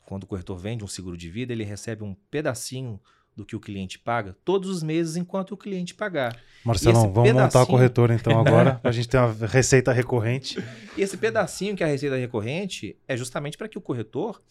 [0.06, 3.00] quando o corretor vende um seguro de vida, ele recebe um pedacinho
[3.36, 6.36] do que o cliente paga todos os meses enquanto o cliente pagar.
[6.64, 10.58] Marcelão, vamos montar a pedacinho- corretora então agora, pra gente ter uma receita recorrente.
[10.98, 14.42] E esse pedacinho que é a receita recorrente é justamente para que o corretor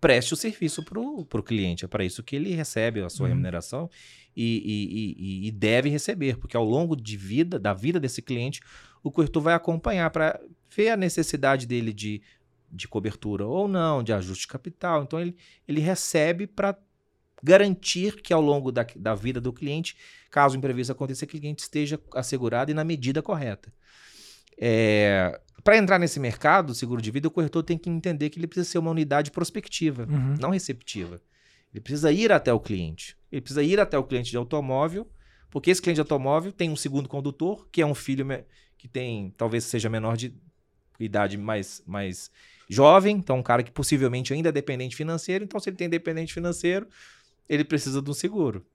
[0.00, 1.84] preste o serviço para o cliente.
[1.84, 3.30] É para isso que ele recebe a sua Uhum.
[3.30, 3.90] remuneração
[4.36, 8.60] e, e- e- e deve receber, porque ao longo de vida, da vida desse cliente,
[9.02, 10.40] o corretor vai acompanhar para
[10.74, 12.22] ver a necessidade dele de,
[12.70, 15.02] de cobertura ou não, de ajuste de capital.
[15.02, 15.36] Então ele,
[15.66, 16.76] ele recebe para
[17.42, 19.96] garantir que ao longo da, da vida do cliente,
[20.30, 23.72] caso o imprevisto aconteça, que o cliente esteja assegurado e na medida correta.
[25.64, 28.68] para entrar nesse mercado, seguro de vida, o corretor tem que entender que ele precisa
[28.70, 30.36] ser uma unidade prospectiva, Uhum.
[30.40, 31.20] não receptiva.
[31.72, 33.16] Ele precisa ir até o cliente.
[33.30, 35.08] Ele precisa ir até o cliente de automóvel,
[35.50, 38.26] porque esse cliente de automóvel tem um segundo condutor, que é um filho
[38.82, 40.34] que tem, talvez seja menor de
[40.98, 42.32] idade mais, mais
[42.68, 45.44] jovem, então um cara que possivelmente ainda é dependente financeiro.
[45.44, 46.88] Então, se ele tem dependente financeiro,
[47.48, 48.66] ele precisa de um seguro.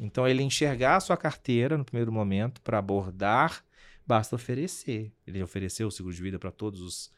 [0.00, 3.62] Então, ele enxergar a sua carteira no primeiro momento para abordar,
[4.06, 5.12] basta oferecer.
[5.26, 7.10] Ele ofereceu o seguro de vida para todos os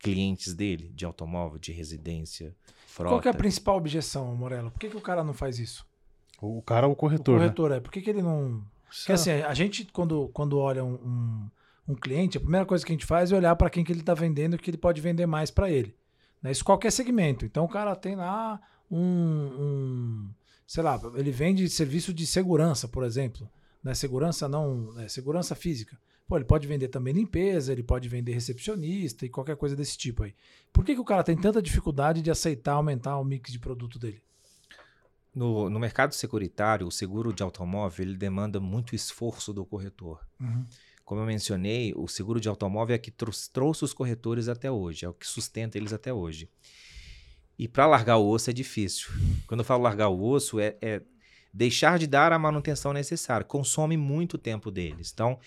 [0.00, 2.52] clientes dele, de automóvel, de residência,
[2.88, 3.14] frota.
[3.14, 4.72] Qual que é a principal objeção, Morello?
[4.72, 5.86] Por que, que o cara não faz isso?
[6.42, 7.44] O cara é o O corretor, né?
[7.44, 7.78] corretor é.
[7.78, 8.60] Por que, que ele não.
[8.98, 11.50] Porque assim, a gente, quando, quando olha um, um,
[11.88, 14.00] um cliente, a primeira coisa que a gente faz é olhar para quem que ele
[14.00, 15.94] está vendendo que ele pode vender mais para ele.
[16.42, 16.52] Né?
[16.52, 17.44] Isso qualquer segmento.
[17.44, 20.30] Então o cara tem lá um, um,
[20.66, 23.50] sei lá, ele vende serviço de segurança, por exemplo.
[23.82, 23.94] Né?
[23.94, 25.08] Segurança não, né?
[25.08, 25.98] segurança física.
[26.26, 30.22] Pô, ele pode vender também limpeza, ele pode vender recepcionista e qualquer coisa desse tipo
[30.22, 30.34] aí.
[30.72, 33.98] Por que, que o cara tem tanta dificuldade de aceitar aumentar o mix de produto
[33.98, 34.22] dele?
[35.34, 40.24] No, no mercado securitário, o seguro de automóvel ele demanda muito esforço do corretor.
[40.40, 40.64] Uhum.
[41.04, 45.08] Como eu mencionei, o seguro de automóvel é que trouxe os corretores até hoje, é
[45.08, 46.48] o que sustenta eles até hoje.
[47.58, 49.08] E para largar o osso é difícil.
[49.46, 51.02] Quando eu falo largar o osso, é, é
[51.52, 53.44] deixar de dar a manutenção necessária.
[53.44, 55.12] Consome muito tempo deles.
[55.12, 55.38] Então,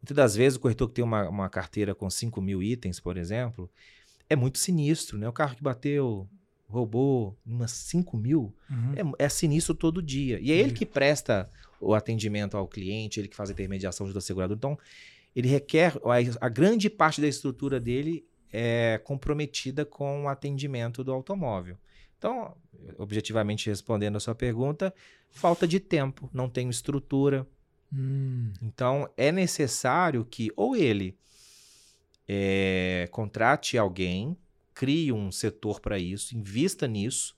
[0.00, 3.18] muitas das vezes, o corretor que tem uma, uma carteira com 5 mil itens, por
[3.18, 3.70] exemplo,
[4.28, 5.18] é muito sinistro.
[5.18, 5.28] Né?
[5.28, 6.26] O carro que bateu,
[6.70, 9.14] roubou umas 5 mil, Uhum.
[9.18, 10.38] é, é sinistro todo dia.
[10.40, 14.16] E é ele que presta o atendimento ao cliente, ele que faz a intermediação junto
[14.16, 14.56] ao segurador.
[14.56, 14.78] Então,
[15.34, 15.94] ele requer.
[16.04, 21.76] A, a grande parte da estrutura dele é comprometida com o atendimento do automóvel.
[22.18, 22.54] Então,
[22.98, 24.92] objetivamente respondendo a sua pergunta,
[25.30, 27.46] falta de tempo, não tenho estrutura.
[27.92, 28.52] Hum.
[28.62, 31.16] Então, é necessário que ou ele
[32.28, 34.36] é, contrate alguém,
[34.80, 37.36] crie um setor para isso, invista nisso,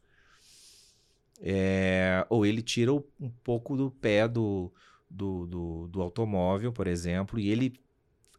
[1.41, 4.73] é, ou ele tira um pouco do pé do,
[5.11, 7.81] do, do, do automóvel, por exemplo, e ele,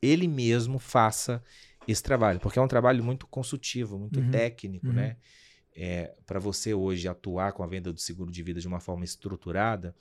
[0.02, 1.44] ele mesmo faça
[1.86, 4.94] esse trabalho, porque é um trabalho muito consultivo, muito Uhum, técnico, uhum.
[4.94, 5.18] né?
[5.76, 9.04] É, para você hoje atuar com a venda do seguro de vida de uma forma
[9.04, 9.94] estruturada,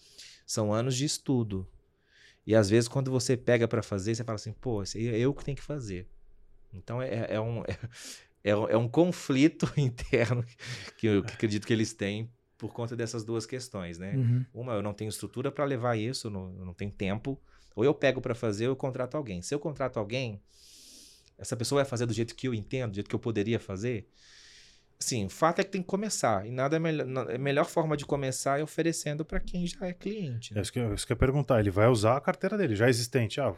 [0.46, 1.68] são anos de estudo.
[2.46, 5.18] E às vezes, quando você pega para fazer, você fala assim, pô, isso aí é
[5.18, 6.06] eu que tenho que fazer.
[6.72, 7.76] Então é, é um, é,
[8.44, 10.44] é um- é um conflito interno
[10.96, 14.14] que eu que acredito que eles têm por conta dessas duas questões, né?
[14.16, 14.44] Uhum.
[14.54, 17.40] Uma, eu não tenho estrutura para levar isso, eu não, eu não tenho tempo.
[17.74, 19.42] Ou eu pego para fazer, ou eu contrato alguém.
[19.42, 20.40] Se eu contrato alguém,
[21.38, 24.06] essa pessoa vai fazer do jeito que eu entendo, do jeito que eu poderia fazer.
[25.00, 26.46] Assim, o fato é que tem que começar.
[26.46, 27.30] E nada é melhor.
[27.34, 30.52] A melhor forma de começar é oferecendo para quem já é cliente.
[30.52, 30.62] É né?
[30.62, 31.58] isso que, eu- isso que eu ia perguntar.
[31.58, 33.40] Ele vai usar a carteira dele, já existente.
[33.40, 33.52] Ah,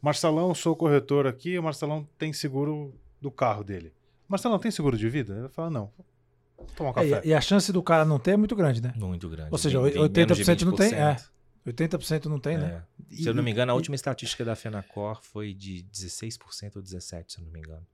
[0.00, 3.90] Marcelão, sou corretor aqui, o Marcelão tem seguro do carro dele.
[4.28, 5.34] Marcelão, tem seguro de vida?
[5.38, 5.90] Ele fala, não.
[6.56, 7.22] Vou tomar um É, café.
[7.24, 8.92] e, e a chance do cara não ter é muito grande, né?
[8.96, 9.48] Muito grande.
[9.50, 11.24] Ou seja, vem 80% não tem, de 20%.
[11.66, 12.82] 80% não tem, né?
[13.10, 13.14] É.
[13.16, 17.24] Se eu não me engano, a última estatística da Fenacor foi de 16% ou 17%,
[17.28, 17.86] se eu não me engano.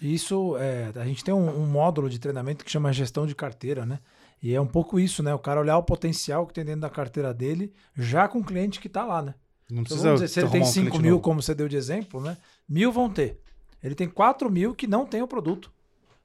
[0.00, 3.84] Isso, é, a gente tem um, um módulo de treinamento que chama gestão de carteira,
[3.86, 3.98] né?
[4.42, 5.32] E é um pouco isso, né?
[5.34, 8.80] O cara olhar o potencial que tem dentro da carteira dele, já com o cliente
[8.80, 9.34] que tá lá, né?
[9.70, 11.22] Não Então, precisa dizer, se ele tem arrumar um 5 cliente mil, novo.
[11.22, 12.36] como você deu de exemplo, né?
[12.68, 13.40] Mil vão ter.
[13.82, 15.72] Ele tem 4 mil que não tem o produto.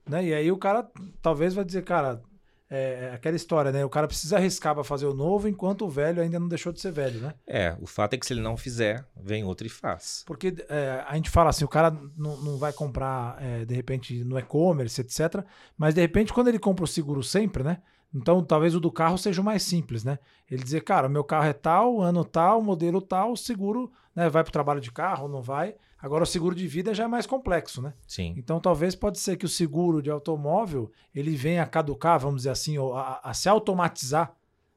[0.08, 0.26] Né?
[0.26, 0.90] E aí o cara
[1.22, 2.22] talvez vai dizer, cara,
[2.70, 3.86] é aquela história, né?
[3.86, 6.82] O cara precisa arriscar para fazer o novo enquanto o velho ainda não deixou de
[6.82, 7.34] ser velho, né?
[7.48, 10.24] É, o fato é que se ele não fizer, vem outro e faz.
[10.26, 14.22] Porque é, a gente fala assim, o cara não, não vai comprar, é, de repente,
[14.24, 15.46] no e-commerce, etc.
[15.78, 17.78] Mas, de repente, quando ele compra o seguro sempre, né?
[18.14, 20.20] Então, talvez o do carro seja o mais simples, né?
[20.50, 24.30] Ele dizer, cara, o meu carro é tal, ano tal, modelo tal, o seguro né,
[24.30, 25.76] vai para o trabalho de carro, não vai.
[26.08, 27.94] Agora, o seguro de vida já é mais complexo, né?
[28.08, 28.34] Sim.
[28.38, 32.52] Então, talvez pode ser que o seguro de automóvel ele venha a caducar, vamos dizer
[32.52, 34.34] assim, ou a, a se automatizar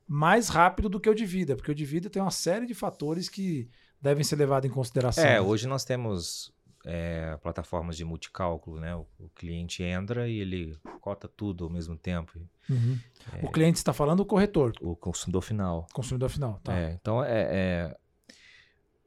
[0.08, 2.74] mais rápido do que o de vida, porque o de vida tem uma série de
[2.74, 3.70] fatores que
[4.02, 5.22] devem ser levados em consideração.
[5.22, 5.40] É, né?
[5.40, 6.52] hoje nós temos
[6.84, 8.92] é, plataformas de multicálculo, né?
[8.96, 12.40] O, o, cliente entra e ele cota tudo ao mesmo tempo.
[12.68, 12.98] Uhum.
[13.34, 14.72] É, o cliente está falando o corretor?
[14.80, 15.86] O consumidor final.
[15.92, 16.76] Consumidor final, tá.
[16.76, 17.96] É, então, é, é,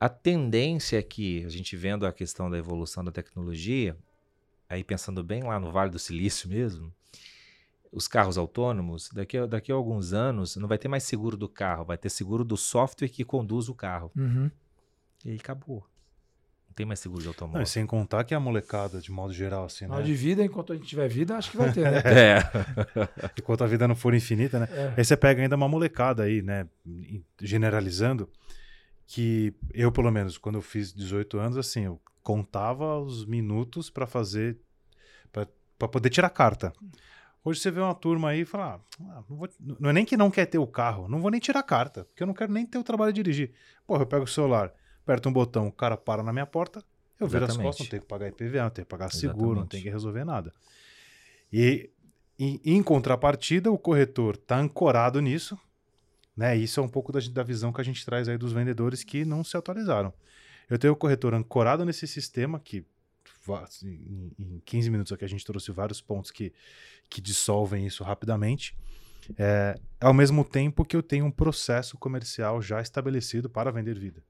[0.03, 3.95] a tendência é que, a gente vendo a questão da evolução da tecnologia,
[4.67, 6.93] aí pensando bem lá no Vale do Silício mesmo,
[7.89, 11.47] os carros autônomos, daqui a, daqui a alguns anos, não vai ter mais seguro do
[11.47, 14.11] carro, vai ter seguro do software que conduz o carro.
[14.13, 14.51] Uhum.
[15.23, 15.87] E aí acabou.
[16.67, 17.59] Não tem mais seguro de automóvel.
[17.59, 20.01] Não, sem contar que é a molecada, de modo geral, assim, né?
[20.01, 22.01] de vida, enquanto a gente tiver vida, acho que vai ter, né?
[22.03, 22.39] é.
[23.39, 24.67] enquanto a vida não for infinita, né?
[24.69, 24.93] É.
[24.97, 26.67] Aí você pega ainda uma molecada aí, né?
[27.39, 28.27] Generalizando,
[29.05, 34.07] que eu, pelo menos, quando eu fiz 18 anos, assim, eu contava os minutos para
[34.07, 34.57] fazer,
[35.31, 36.73] para poder tirar carta.
[37.45, 39.49] Hoje você vê uma turma aí e fala: ah, não, vou,
[39.79, 42.23] não, é nem que não quer ter o carro, não vou nem tirar carta, porque
[42.23, 43.51] eu não quero nem ter o trabalho de dirigir.
[43.85, 46.81] Porra, eu pego o celular, aperto um botão, o cara para na minha porta,
[47.19, 49.59] eu viro as costas, não tenho que pagar IPVA, não tenho que pagar seguro, Exatamente.
[49.59, 50.53] não tenho que resolver nada.
[51.51, 51.91] E
[52.39, 55.59] em, em contrapartida, o corretor está ancorado nisso,
[56.35, 56.55] né?
[56.55, 59.23] Isso é um pouco da, da visão que a gente traz aí dos vendedores que
[59.25, 60.13] não se atualizaram.
[60.69, 62.85] Eu tenho o corretor ancorado nesse sistema que
[63.83, 66.53] em, em 15 minutos aqui a gente trouxe vários pontos que,
[67.09, 68.75] que dissolvem isso rapidamente.
[69.37, 74.21] É, ao mesmo tempo que eu tenho um processo comercial já estabelecido para vender vida.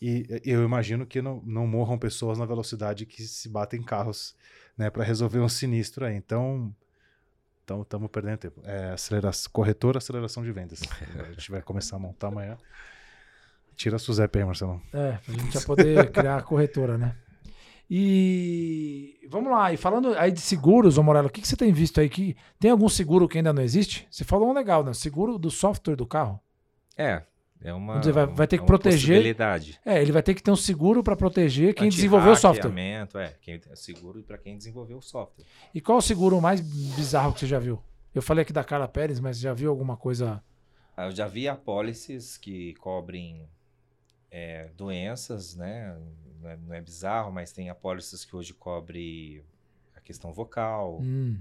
[0.00, 4.36] E eu imagino que não, não morram pessoas na velocidade que se batem carros
[4.76, 6.14] né, para resolver um sinistro aí.
[6.14, 6.74] Então,
[7.64, 8.60] estamos então, perdendo tempo.
[8.64, 10.80] É, aceleração, corretor, aceleração de vendas.
[11.18, 12.56] a gente vai começar a montar amanhã.
[13.74, 14.80] Tira a Suzep aí, Marcelo.
[14.92, 17.16] É, a gente já poder criar a corretora, né?
[17.90, 21.72] E vamos lá, e falando aí de seguros, ô Morelo, o que, que você tem
[21.72, 22.08] visto aí?
[22.08, 24.06] Que tem algum seguro que ainda não existe?
[24.10, 24.94] Você falou um legal, né?
[24.94, 26.40] Seguro do software do carro.
[26.96, 27.22] É,
[27.62, 27.98] é uma.
[27.98, 29.36] Dizer, vai, vai ter é que proteger.
[29.84, 32.72] É, ele vai ter que ter um seguro para proteger quem desenvolveu o software.
[32.78, 35.44] É, quem, é seguro para quem desenvolveu o software.
[35.74, 37.82] E qual o seguro mais bizarro que você já viu?
[38.14, 40.42] Eu falei aqui da Carla Pérez, mas já viu alguma coisa?
[40.96, 43.48] Ah, eu já vi apólices que cobrem
[44.30, 45.96] é, doenças, né?
[46.40, 49.42] Não é, não é, bizarro, mas tem apólices que hoje cobre
[49.96, 51.00] a questão vocal.
[51.00, 51.38] Hum.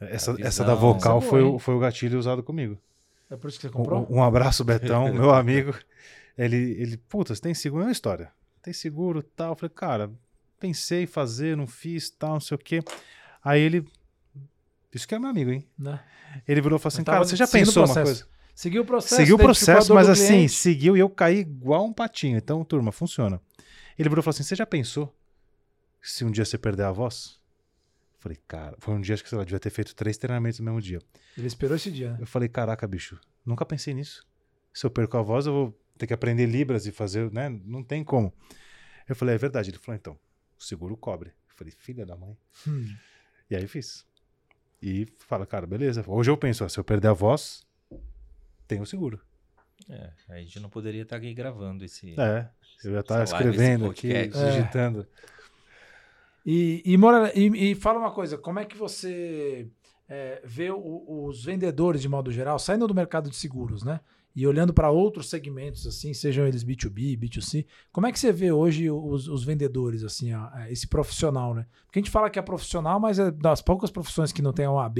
[0.00, 2.78] Essa, visão, essa da vocal essa foi, o, foi o gatilho usado comigo.
[3.32, 4.06] É por isso que você comprou?
[4.10, 5.74] Um, um abraço, Betão, meu amigo.
[6.36, 7.84] Ele, ele, puta, você tem seguro?
[7.84, 8.30] É uma história.
[8.60, 9.52] Tem seguro tal.
[9.52, 10.10] Eu falei, cara,
[10.60, 12.80] pensei em fazer, não fiz, tal, não sei o quê.
[13.42, 13.88] Aí ele.
[14.94, 15.66] Isso que é meu amigo, hein?
[15.78, 15.98] Né?
[16.46, 18.26] Ele virou e falou assim: cara, você já pensou uma coisa?
[18.54, 19.16] Seguiu o processo.
[19.16, 22.36] Seguiu o processo, mas assim, seguiu e eu caí igual um patinho.
[22.36, 23.40] Então, turma, funciona.
[23.98, 25.10] Ele virou e falou assim: Você já pensou
[26.02, 27.40] se um dia você perder a voz?
[28.22, 30.64] Eu falei, cara, foi um dia acho que sei devia ter feito três treinamentos no
[30.64, 31.00] mesmo dia.
[31.36, 32.12] Ele esperou esse dia.
[32.12, 32.18] Né?
[32.20, 34.24] Eu falei, caraca, bicho, nunca pensei nisso.
[34.72, 37.48] Se eu perco a voz, eu vou ter que aprender Libras e fazer, né?
[37.48, 38.32] Não tem como.
[39.08, 39.70] Eu falei, é verdade.
[39.70, 40.18] Ele falou, então,
[40.56, 41.30] o seguro cobre.
[41.30, 42.36] Eu falei, filha da mãe.
[42.66, 42.94] Hum.
[43.50, 44.06] E aí fiz.
[44.80, 46.04] E fala, cara, beleza.
[46.06, 47.66] Hoje eu penso, ó, se eu perder a voz,
[48.68, 49.20] tem o seguro.
[49.88, 52.14] É, a gente não poderia estar aqui gravando esse.
[52.18, 52.48] É,
[52.84, 55.02] eu já estava escrevendo aqui, digitando.
[55.02, 55.32] É.
[56.44, 56.96] E, e,
[57.34, 59.68] e, e, fala uma coisa, como é que você
[60.08, 64.00] é, vê o, os vendedores, de modo geral, saindo do mercado de seguros, né?
[64.34, 68.50] E olhando para outros segmentos, assim, sejam eles B2B, B2C, como é que você vê
[68.50, 70.30] hoje os, os vendedores, assim,
[70.70, 71.66] esse profissional, né?
[71.84, 74.66] Porque a gente fala que é profissional, mas é das poucas profissões que não tem
[74.66, 74.98] OAB,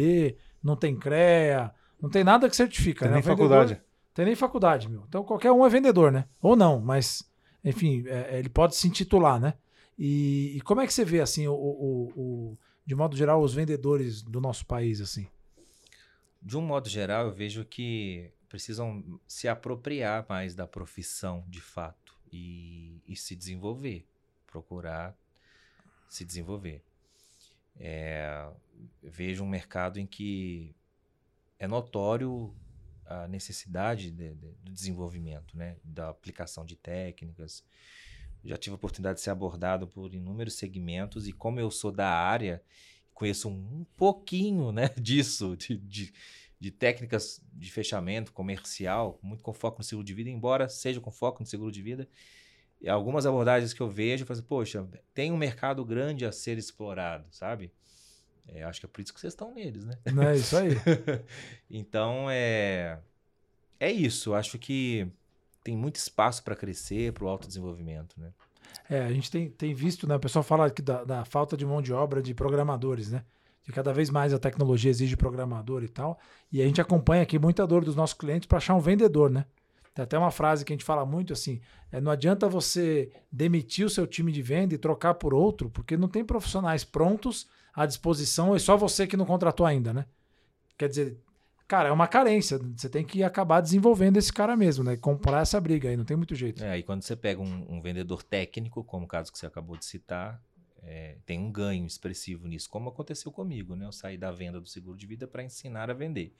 [0.63, 3.07] não tem CREA, não tem nada que certifica.
[3.07, 3.15] Tem né?
[3.15, 3.81] nem faculdade.
[4.15, 5.05] Tem nem faculdade, meu.
[5.09, 6.27] Então qualquer um é vendedor, né?
[6.41, 7.25] Ou não, mas,
[7.65, 9.55] enfim, é, é, ele pode se intitular, né?
[9.99, 13.55] E, e, como é que você vê, assim, o, o, o, de modo geral, os
[13.55, 15.29] vendedores do nosso país, assim?
[16.41, 22.17] De um modo geral, eu vejo que precisam se apropriar mais da profissão, de fato,
[22.33, 24.07] e, e se desenvolver,
[24.47, 25.17] procurar
[26.13, 26.83] se desenvolver.
[27.79, 28.51] É,
[29.03, 30.75] vejo um mercado em que
[31.59, 32.55] é notório
[33.07, 35.77] a necessidade de, de, do desenvolvimento, né?
[35.83, 37.65] da aplicação de técnicas.
[38.45, 42.09] Já tive a oportunidade de ser abordado por inúmeros segmentos e como eu sou da
[42.09, 42.63] área,
[43.15, 46.13] conheço um pouquinho né, disso, de, de,
[46.59, 51.11] de técnicas de fechamento comercial, muito com foco no seguro de vida, embora seja com
[51.11, 52.09] foco no seguro de vida.
[52.81, 56.33] E algumas abordagens que eu vejo, eu falo assim, poxa, tem um mercado grande a
[56.33, 57.73] ser explorado, sabe?
[58.49, 59.97] É, acho que é por isso que vocês estão neles, né?
[60.13, 60.71] Não é isso aí.
[61.71, 62.99] então, é,
[63.79, 64.35] é isso.
[64.35, 65.07] Acho que
[65.63, 68.33] tem muito espaço para crescer, para o autodesenvolvimento, né?
[68.89, 70.17] É, a gente tem, tem visto, né?
[70.17, 73.25] O pessoal fala aqui da, da falta de mão de obra de programadores, né?
[73.63, 76.19] Que cada vez mais a tecnologia exige programador e tal.
[76.51, 79.45] E a gente acompanha aqui muita dor dos nossos clientes para achar um vendedor, né?
[79.95, 81.61] Tem até uma frase que a gente fala muito assim:
[81.91, 85.97] é, não adianta você demitir o seu time de venda e trocar por outro, porque
[85.97, 90.07] não tem profissionais prontos à disposição, é só você que não contratou ainda, né?
[90.79, 91.19] Quer dizer,
[91.67, 92.59] cara, é uma carência.
[92.77, 94.97] Você tem que acabar desenvolvendo esse cara mesmo, né?
[94.97, 96.63] Comprar essa briga aí, não tem muito jeito.
[96.63, 99.77] É, aí quando você pega um, um vendedor técnico, como o caso que você acabou
[99.77, 100.43] de citar,
[100.83, 103.87] é, tem um ganho expressivo nisso, como aconteceu comigo, né?
[103.87, 106.35] Eu saí da venda do seguro de vida para ensinar a vender.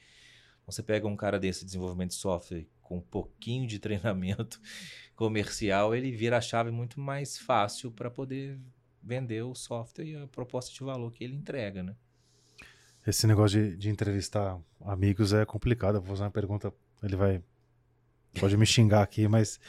[0.67, 4.61] Você pega um cara desse desenvolvimento de software com um pouquinho de treinamento
[5.15, 8.59] comercial, ele vira a chave muito mais fácil para poder
[9.03, 11.97] vender o software e a proposta de valor que ele entrega, né?
[13.07, 15.97] Esse negócio de, de entrevistar amigos é complicado.
[15.97, 16.73] Eu vou fazer uma pergunta,
[17.03, 17.43] ele vai.
[18.39, 19.61] Pode me xingar aqui, mas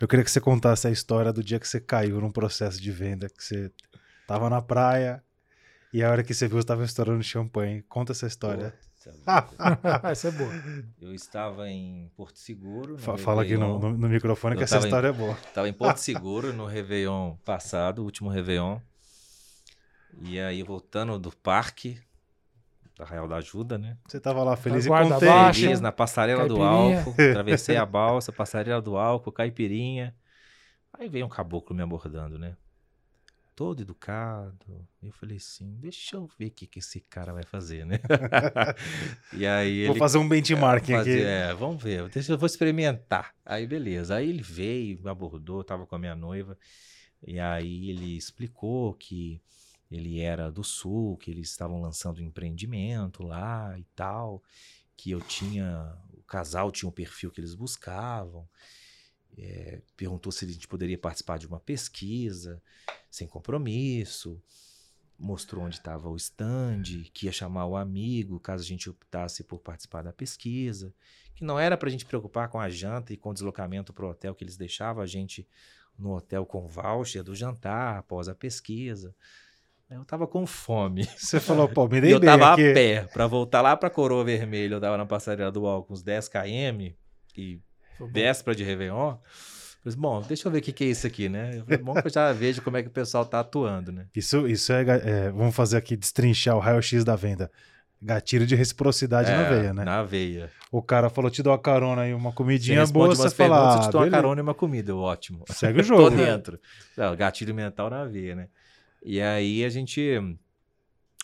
[0.00, 2.92] eu queria que você contasse a história do dia que você caiu num processo de
[2.92, 3.72] venda, que você
[4.26, 5.22] tava na praia
[5.92, 7.82] e a hora que você viu você tava estourando champanhe.
[7.82, 8.74] Conta essa história.
[10.04, 10.52] essa é boa.
[11.00, 12.98] Eu estava em Porto Seguro.
[12.98, 15.38] Fala aqui no, no, no microfone eu que essa história em, é boa.
[15.46, 18.78] Estava em Porto Seguro no Réveillon passado, o último Réveillon.
[20.22, 22.00] E aí, voltando do parque,
[22.96, 23.96] da Real da Ajuda, né?
[24.06, 25.24] Você tava lá feliz Na e contente.
[25.26, 25.60] baixa.
[25.60, 30.14] Feliz na passarela do álcool, atravessei a balsa, passarela do álcool, caipirinha.
[30.92, 32.56] Aí veio um caboclo me abordando, né?
[33.56, 34.86] Todo educado.
[35.02, 38.00] Eu falei assim, deixa eu ver o que, que esse cara vai fazer, né?
[39.32, 41.26] e aí Vou ele fazer um benchmarking fazer- aqui.
[41.26, 43.32] É, vamos ver, deixa eu vou experimentar.
[43.44, 46.56] Aí beleza, aí ele veio, me abordou, tava com a minha noiva,
[47.26, 49.40] e aí ele explicou que
[49.90, 54.42] ele era do sul, que eles estavam lançando um empreendimento lá e tal,
[54.96, 58.48] que eu tinha, o casal tinha um perfil que eles buscavam.
[59.36, 62.62] É, perguntou se a gente poderia participar de uma pesquisa
[63.10, 64.40] sem compromisso,
[65.18, 66.82] mostrou onde estava o stand,
[67.12, 70.92] que ia chamar o amigo caso a gente optasse por participar da pesquisa,
[71.34, 74.06] que não era para a gente preocupar com a janta e com o deslocamento para
[74.06, 75.46] o hotel, que eles deixavam a gente
[75.98, 79.14] no hotel com voucher do jantar após a pesquisa.
[79.94, 81.04] Eu estava com fome.
[81.16, 82.70] Você falou, pô, me dei eu tava aqui.
[82.70, 84.74] a pé para voltar lá para Coroa Vermelha.
[84.74, 86.92] Eu tava na passarela do álcool uns 10 km
[87.36, 87.60] e
[88.12, 89.10] véspera de Réveillon.
[89.10, 91.62] Eu Falei, bom, deixa eu ver o que, que é isso aqui, né?
[91.64, 94.06] Falei, bom que eu já vejo como é que o pessoal tá atuando, né?
[94.16, 97.50] Isso, isso é, é, Vamos fazer aqui, destrinchar o raio-x da venda.
[98.02, 99.84] Gatilho de reciprocidade na É, veia, né?
[99.84, 100.50] Na veia.
[100.72, 103.56] O cara falou, te dou uma carona e uma Você comidinha responde boa, você fala,
[103.56, 104.10] eu ah, te dou uma beleza.
[104.10, 104.94] carona e uma comida.
[104.96, 105.44] Ótimo.
[105.48, 106.16] Segue o Tô jogo.
[106.16, 106.58] dentro.
[106.96, 108.48] Não, gatilho mental na veia, né?
[109.04, 110.18] E aí a gente...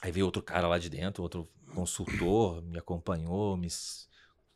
[0.02, 3.68] Aí veio outro cara lá de dentro, outro consultor, me acompanhou, me...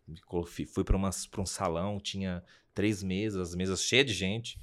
[0.07, 0.21] me
[0.67, 0.97] fui para
[1.41, 2.45] um salão, tinha
[2.75, 4.61] três mesas, as mesas cheias de gente.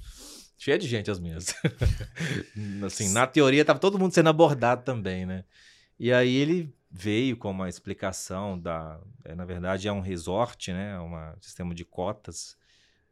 [0.56, 1.54] Cheia de gente as mesas.
[2.86, 5.44] assim, na teoria tava todo mundo sendo abordado também, né?
[5.98, 11.00] E aí ele veio com uma explicação da, é, na verdade é um resort, né?
[11.00, 12.56] Um sistema de cotas.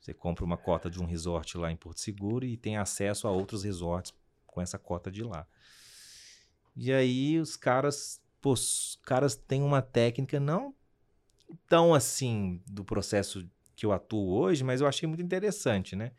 [0.01, 3.30] Você compra uma cota de um resort lá em Porto Seguro e tem acesso a
[3.30, 4.12] outros resorts
[4.51, 5.46] com essa cota de lá.
[6.76, 10.74] E aí os caras, pô, os caras têm uma técnica não
[11.68, 16.12] tão assim do processo que eu atuo hoje, mas eu achei muito interessante, né?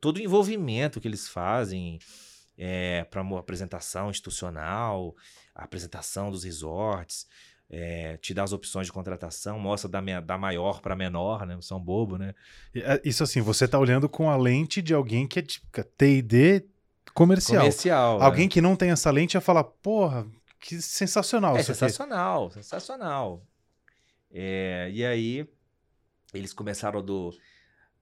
[0.00, 1.98] Todo o envolvimento que eles fazem
[2.58, 5.14] é, para apresentação institucional,
[5.54, 7.26] a apresentação dos resorts,
[7.70, 11.56] é, te dá as opções de contratação, mostra da, da maior para menor, né?
[11.60, 12.34] São bobo, né?
[12.74, 15.66] É, Isso assim, você tá olhando com a lente de alguém que é tipo
[15.96, 16.66] T&D
[17.12, 17.60] comercial.
[17.60, 18.18] Comercial.
[18.18, 18.24] né?
[18.24, 20.26] Alguém que não tem essa lente ia falar, porra,
[20.60, 21.80] que sensacional É isso aqui.
[21.80, 23.42] sensacional, sensacional.
[24.30, 25.48] É, e aí,
[26.32, 27.32] eles começaram do.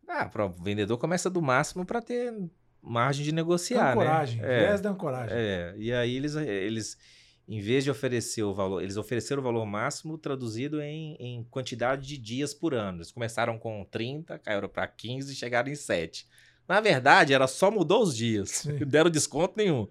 [0.08, 2.32] Ah, para o vendedor começa do máximo para ter
[2.82, 4.54] margem de negociar, Ancoragem, né?
[4.56, 5.36] É, viés da ancoragem.
[5.36, 6.98] é, e aí eles, eles,
[7.46, 12.06] em vez de oferecer o valor, eles ofereceram o valor máximo traduzido em, em quantidade
[12.06, 12.98] de dias por ano.
[12.98, 16.26] Eles começaram com 30, caíram para 15 e chegaram em 7.
[16.72, 18.48] Na verdade, era só mudou os dias.
[18.50, 18.78] Sim.
[18.78, 19.86] Não deram desconto nenhum.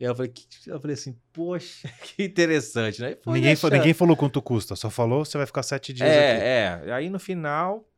[0.00, 3.16] E eu falei, que- eu falei assim, poxa, que interessante, né?
[3.22, 6.18] Foi Ninguém, ninguém falou quanto custa, só falou você vai ficar sete dias aqui.
[6.18, 6.92] É, é.
[6.92, 7.88] Aí no final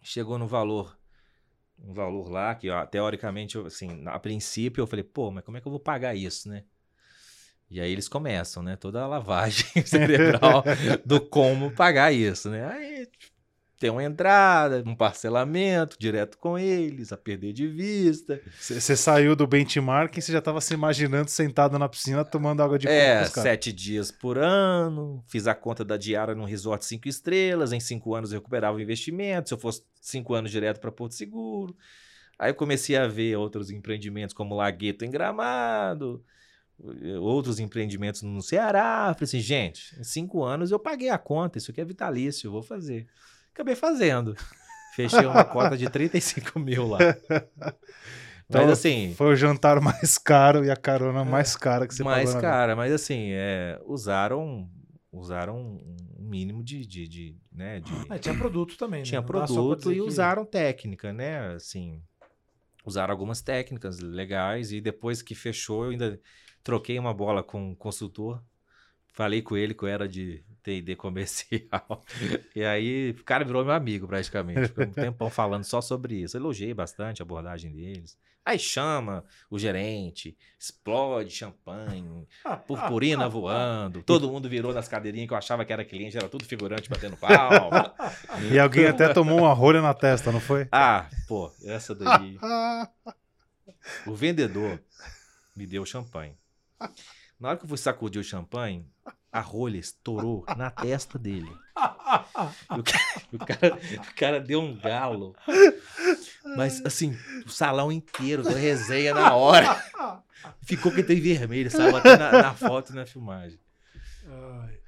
[0.00, 0.96] chegou no valor,
[1.76, 5.60] um valor lá que ó, teoricamente, assim, a princípio eu falei, pô, mas como é
[5.60, 6.62] que eu vou pagar isso, né?
[7.68, 8.76] E aí eles começam, né?
[8.76, 10.62] Toda a lavagem cerebral
[11.04, 12.64] do como pagar isso, né?
[12.64, 13.08] Aí
[13.78, 18.40] tem uma entrada, um parcelamento direto com eles, a perder de vista.
[18.58, 22.86] Você saiu do benchmarking, você já tava se imaginando sentado na piscina tomando água de
[22.86, 25.22] coco É, sete dias por ano.
[25.26, 27.72] Fiz a conta da diária num resort cinco estrelas.
[27.72, 29.48] Em cinco anos eu recuperava o investimento.
[29.48, 31.76] Se eu fosse cinco anos direto para Porto Seguro.
[32.38, 36.22] Aí eu comecei a ver outros empreendimentos como Lagueto em Gramado,
[37.20, 39.12] outros empreendimentos no Ceará.
[39.14, 41.58] Falei assim, gente, em cinco anos eu paguei a conta.
[41.58, 43.06] Isso aqui é vitalício, eu vou fazer.
[43.56, 44.36] Acabei fazendo.
[44.92, 46.98] Fechei uma cota de 35 mil lá.
[48.48, 49.12] Então, mas assim.
[49.16, 52.42] Foi o jantar mais caro e a carona mais cara que você mais pagou.
[52.42, 54.70] na cara, mas assim, é, usaram
[55.10, 59.04] usaram um mínimo de, de, de, né, de É, tinha produto também, né?
[59.04, 61.54] tinha pra produto e que- usaram técnica, né?
[61.54, 62.00] Assim,
[62.84, 66.20] usaram algumas técnicas legais e depois que fechou, eu ainda
[66.62, 68.40] troquei uma bola com o consultor.
[69.12, 72.04] Falei com ele que eu era de T&D comercial.
[72.56, 74.66] e aí, o cara virou meu amigo praticamente.
[74.66, 76.36] Ficou um tempão falando só sobre isso.
[76.36, 78.18] Elogiei bastante a abordagem deles.
[78.44, 82.26] Aí chama o gerente, explode champanhe,
[82.66, 84.02] purpurina voando.
[84.02, 87.16] Todo mundo virou nas cadeirinhas que eu achava que era cliente, era tudo figurante batendo
[87.16, 87.94] palma.
[88.52, 90.68] E alguém até tomou uma rolha na testa, não foi?
[90.70, 92.38] Ah, pô, essa daí.
[94.06, 94.80] O vendedor
[95.56, 96.36] me deu champanhe.
[97.38, 98.86] Na hora que eu fui sacudir o champanhe,
[99.36, 101.50] a rolha estourou na testa dele.
[102.70, 105.34] O cara, o cara, o cara deu um galo.
[106.56, 107.14] Mas, assim,
[107.44, 109.74] o salão inteiro deu resenha na hora.
[110.62, 113.58] Ficou que tem vermelho, saiu até na, na foto e na filmagem.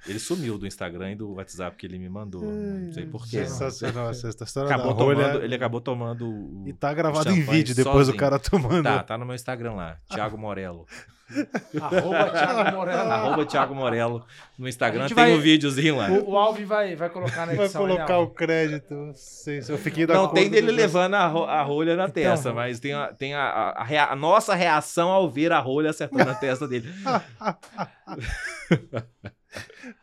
[0.07, 2.41] Ele sumiu do Instagram e do WhatsApp que ele me mandou.
[2.41, 3.45] Não sei porquê.
[3.45, 5.27] Sensacional essa história Acabou da rolha.
[5.27, 6.63] tomando, ele acabou tomando o.
[6.67, 8.17] E tá gravado em vídeo depois o sozinho.
[8.17, 8.83] cara tomando.
[8.83, 10.85] Tá, tá no meu Instagram lá, Thiago Morello.
[11.79, 12.97] Arroba Thiago Moreno.
[13.11, 14.25] Arroba Thiago Morello.
[14.57, 16.09] No Instagram tem vai- um videozinho lá.
[16.09, 17.85] O, o Alvin vai, vai colocar na Vai edição.
[17.85, 18.33] né, colocar o Alvin?
[18.33, 19.11] crédito.
[19.13, 22.51] Sei, se eu fiquei da Não tem dele levando a, ro- a rolha na testa,
[22.51, 25.91] mas tem, a, tem a, a- a rea- a nossa reação ao ver a rolha
[25.91, 26.89] acertando a testa dele.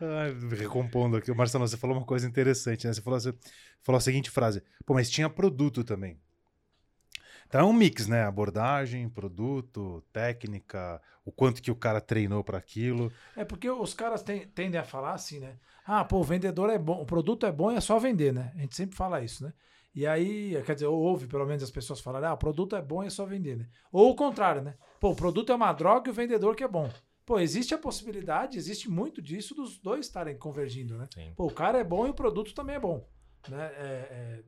[0.01, 1.32] Ai, recompondo aqui.
[1.32, 2.93] Marcelo, você falou uma coisa interessante, né?
[2.93, 3.34] Você falou, você
[3.82, 6.18] falou a seguinte frase: pô, mas tinha produto também.
[7.49, 8.24] Então é um mix, né?
[8.24, 13.12] Abordagem, produto, técnica, o quanto que o cara treinou para aquilo.
[13.37, 15.57] É porque os caras ten- tendem a falar assim, né?
[15.87, 18.53] Ah, pô, o vendedor é bom, o produto é bom e é só vender, né?
[18.57, 19.53] A gente sempre fala isso, né?
[19.95, 23.03] E aí, quer dizer, ouve pelo menos as pessoas falarem, ah, o produto é bom
[23.03, 23.66] e é só vender, né?
[23.93, 24.74] Ou o contrário, né?
[25.01, 26.91] Pô, o produto é uma droga e o vendedor que é bom.
[27.26, 31.06] Pô, existe a possibilidade, existe muito disso dos dois estarem convergindo, né?
[31.12, 31.32] Sim.
[31.36, 33.06] Pô, o cara é bom e o produto também é bom.
[33.48, 33.64] Né?
[33.76, 34.42] É- é-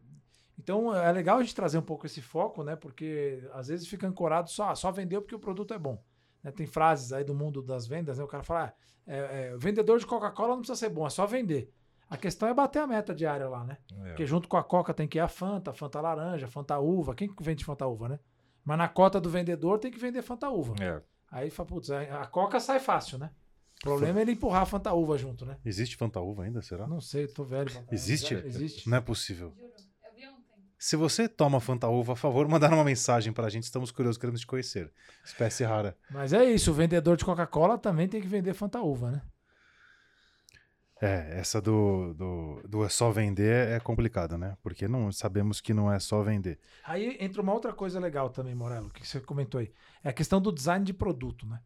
[0.56, 2.74] Então é legal a gente trazer um pouco esse foco, né?
[2.76, 6.02] Porque às vezes fica ancorado só, ah, só vendeu porque o produto é bom.
[6.42, 6.52] né?
[6.52, 8.22] Tem frases aí do mundo das vendas, né?
[8.24, 8.72] O cara fala, ah,
[9.06, 11.72] é, é, o vendedor de Coca-Cola não precisa ser bom, é só vender.
[12.08, 13.76] A questão é bater a meta diária lá, né?
[14.04, 14.08] É.
[14.10, 17.12] Porque junto com a Coca tem que ir a Fanta, Fanta laranja, Fanta uva.
[17.14, 18.20] Quem que vende Fanta uva, né?
[18.64, 20.74] Mas na cota do vendedor tem que vender Fanta uva.
[20.80, 21.02] É.
[21.30, 23.30] Aí fala, putz, a Coca sai fácil, né?
[23.80, 25.56] O problema é ele empurrar a Fanta uva junto, né?
[25.64, 26.86] Existe Fantaúva ainda, será?
[26.86, 27.70] Não sei, tô velho.
[27.92, 28.34] Existe?
[28.34, 28.88] Existe.
[28.88, 29.54] Não é possível.
[30.78, 33.64] Se você toma Fantaúva, a favor, mandar uma mensagem pra gente.
[33.64, 34.92] Estamos curiosos, queremos te conhecer.
[35.24, 35.96] Espécie rara.
[36.10, 39.22] Mas é isso, o vendedor de Coca-Cola também tem que vender Fanta uva, né?
[41.01, 44.57] É, essa do, do, do é só vender é complicada, né?
[44.62, 46.59] Porque não sabemos que não é só vender.
[46.84, 49.72] Aí entra uma outra coisa legal também, Morelo, que você comentou aí.
[50.03, 51.61] É a questão do design de produto, né?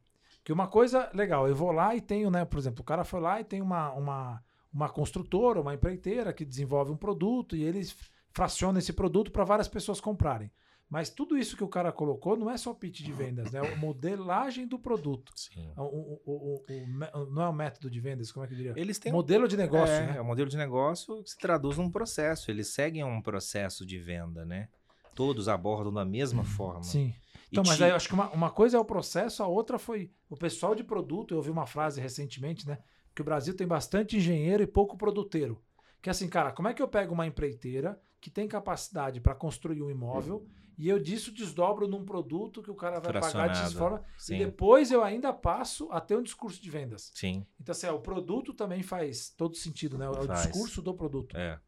[0.45, 2.45] Que uma coisa legal, eu vou lá e tenho, né?
[2.45, 6.45] Por exemplo, o cara foi lá e tem uma, uma, uma construtora, uma empreiteira que
[6.45, 7.97] desenvolve um produto e eles
[8.33, 10.51] fracionam esse produto para várias pessoas comprarem.
[10.93, 13.61] Mas tudo isso que o cara colocou não é só pitch de vendas, né?
[13.61, 15.33] É a modelagem do produto.
[15.35, 15.73] Sim.
[15.75, 18.59] O, o- o- o- o não é o método de vendas, como é que eu
[18.59, 18.75] diria?
[18.77, 20.17] Eles têm um Modelo de negócio, é, né?
[20.19, 22.51] é um modelo de negócio que se traduz num processo.
[22.51, 24.69] Eles seguem um processo de venda, né?
[25.15, 26.83] Todos abordam da mesma forma.
[26.83, 27.15] Sim.
[27.51, 29.47] E Então, mas ti- aí eu acho que uma, uma coisa é o processo, a
[29.47, 31.33] outra foi o pessoal de produto.
[31.33, 32.77] Eu ouvi uma frase recentemente, né?
[33.15, 35.59] Que o Brasil tem bastante engenheiro e pouco produteiro.
[36.03, 39.35] Que é assim, cara, como é que eu pego uma empreiteira que tem capacidade para
[39.35, 40.47] construir um imóvel
[40.79, 44.35] e eu disso desdobro num produto que o cara vai pagar de forma Sim.
[44.35, 47.11] e depois eu ainda passo a ter um discurso de vendas.
[47.15, 50.07] Sim, Então, assim, é, o produto também faz todo sentido, né?
[50.07, 50.43] É o Faz.
[50.47, 51.37] discurso do produto.
[51.37, 51.59] é,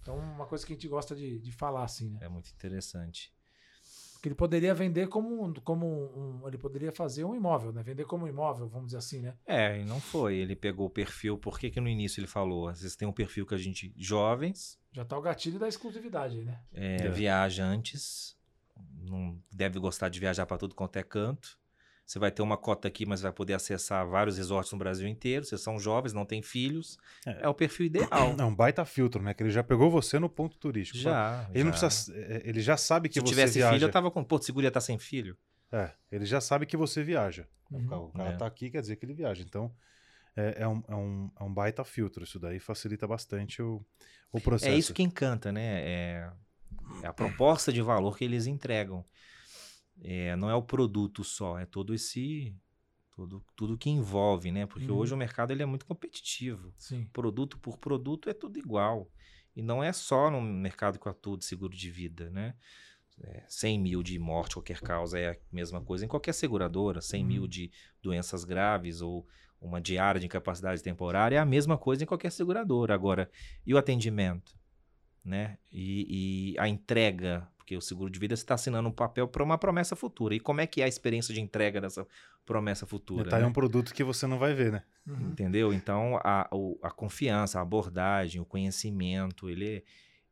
[0.00, 2.18] Então, uma coisa que a gente gosta de, de falar, assim, né?
[2.22, 3.32] é muito interessante.
[4.20, 7.82] Que ele poderia vender como, um- como um, Ele poderia fazer um imóvel, né?
[7.82, 9.36] Vender como um imóvel, vamos dizer assim, né?
[9.44, 10.36] É, e não foi.
[10.36, 11.36] Ele pegou o perfil.
[11.36, 12.68] Por que, que no início ele falou?
[12.68, 16.38] Às vezes tem um perfil que a gente, jovens, Já tá o gatilho da exclusividade
[16.38, 16.60] aí, né?
[16.74, 17.08] é, É.
[17.08, 18.36] viajantes,
[19.00, 21.58] não deve gostar de viajar para tudo quanto é canto.
[22.04, 25.44] Você vai ter uma cota aqui, mas vai poder acessar vários resorts no Brasil inteiro.
[25.46, 26.98] Vocês são jovens, não têm filhos.
[27.24, 27.44] É.
[27.44, 28.08] É, o perfil ideal.
[28.38, 29.32] É um baita filtro, né?
[29.32, 30.98] Que ele já pegou você no ponto turístico.
[30.98, 31.48] Já.
[31.54, 31.78] Ele não já.
[31.78, 32.14] precisa.
[32.14, 33.72] é, Ele já sabe que Se você tivesse viaja.
[33.72, 35.38] filho, eu tava com Porto Seguro ia estar sem filho.
[35.70, 37.48] É, ele já sabe que você viaja.
[37.70, 37.84] Uhum.
[37.84, 38.36] O cara- O cara É.
[38.36, 39.42] tá aqui, quer dizer que ele viaja.
[39.42, 39.72] Então,
[40.36, 42.24] é, é um, é, um, é um baita filtro.
[42.24, 43.84] Isso daí facilita bastante o,
[44.30, 44.72] o processo.
[44.72, 45.80] É isso que encanta, né?
[45.82, 46.32] É,
[47.02, 49.04] é a proposta de valor que eles entregam.
[50.00, 52.54] É, não é o produto só, é todo esse.
[53.14, 54.64] Tudo, tudo que envolve, né?
[54.64, 54.96] Porque Uhum.
[54.96, 56.72] hoje o mercado ele é muito competitivo.
[56.78, 57.06] Sim.
[57.12, 59.10] Produto por produto é tudo igual.
[59.54, 62.54] E não é só no mercado que eu atuo de seguro de vida, né?
[63.20, 67.02] É, 100 mil de morte, qualquer causa, é a mesma coisa em qualquer seguradora.
[67.02, 67.28] 100 Uhum.
[67.28, 67.70] mil de
[68.02, 69.28] doenças graves ou
[69.62, 72.92] uma diária de incapacidade temporária é a mesma coisa em qualquer seguradora.
[72.94, 73.30] Agora,
[73.66, 74.54] e o atendimento?
[75.24, 75.56] Né?
[75.70, 79.42] E, e a entrega, porque o seguro de vida você está assinando um papel para
[79.42, 80.34] uma promessa futura.
[80.34, 82.04] E como é que é a experiência de entrega dessa
[82.44, 83.30] promessa futura?
[83.30, 83.48] tá aí né?
[83.48, 84.82] um produto que você não vai ver, né?
[85.06, 85.30] Uhum.
[85.30, 85.72] Entendeu?
[85.72, 89.84] Então, a, o- a confiança, a abordagem, o conhecimento, ele,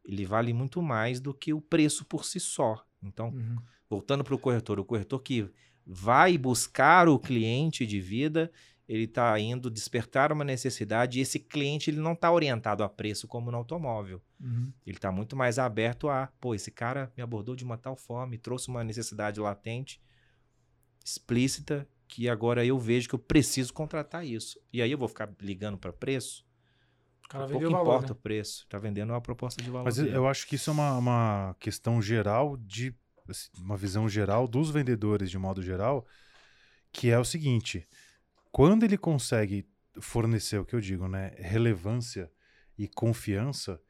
[0.04, 2.84] ele vale muito mais do que o preço por si só.
[3.00, 3.56] Então, Uhum.
[3.88, 5.48] voltando para o corretor, o corretor que
[5.86, 8.50] vai buscar o cliente de vida,
[8.92, 13.28] ele está indo despertar uma necessidade e esse cliente ele não está orientado a preço
[13.28, 14.20] como no automóvel.
[14.40, 14.72] Uhum.
[14.84, 18.26] Ele está muito mais aberto a, pô, esse cara me abordou de uma tal forma,
[18.26, 20.00] me trouxe uma necessidade latente,
[21.04, 24.58] explícita, que agora eu vejo que eu preciso contratar isso.
[24.72, 26.44] E aí eu vou ficar ligando para preço?
[27.24, 28.12] O cara Pouco valor, importa né?
[28.12, 28.66] o preço.
[28.68, 29.84] Tá vendendo uma proposta de valor.
[29.84, 30.16] Mas eu- dele.
[30.16, 32.92] eu acho que isso é uma, uma questão geral de
[33.28, 36.04] assim, uma visão geral dos vendedores de modo geral,
[36.90, 37.86] que é o seguinte:
[38.50, 39.66] quando ele consegue
[40.00, 42.30] fornecer o que eu digo, né, relevância
[42.78, 43.80] e confiança,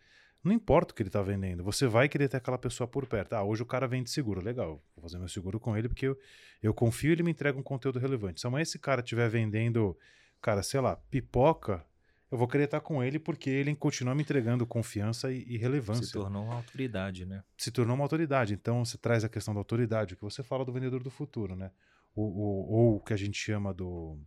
[0.43, 3.35] não importa o que ele está vendendo, você vai querer ter aquela pessoa por perto.
[3.35, 6.19] Ah, hoje o cara vende seguro, legal, vou fazer meu seguro com ele porque eu,
[6.63, 8.41] eu confio e ele me entrega um conteúdo relevante.
[8.41, 9.97] Se amanhã esse cara estiver vendendo,
[10.41, 11.85] cara, sei lá, pipoca,
[12.31, 16.07] eu vou querer estar com ele porque ele continua me entregando confiança e, e relevância
[16.07, 17.45] Se tornou uma autoridade, né?
[17.59, 18.55] se tornou uma autoridade.
[18.55, 21.55] Então você traz a questão da autoridade, o que você fala do vendedor do futuro,
[21.55, 21.71] né?
[22.15, 24.19] O, o- ou o que a gente chama do,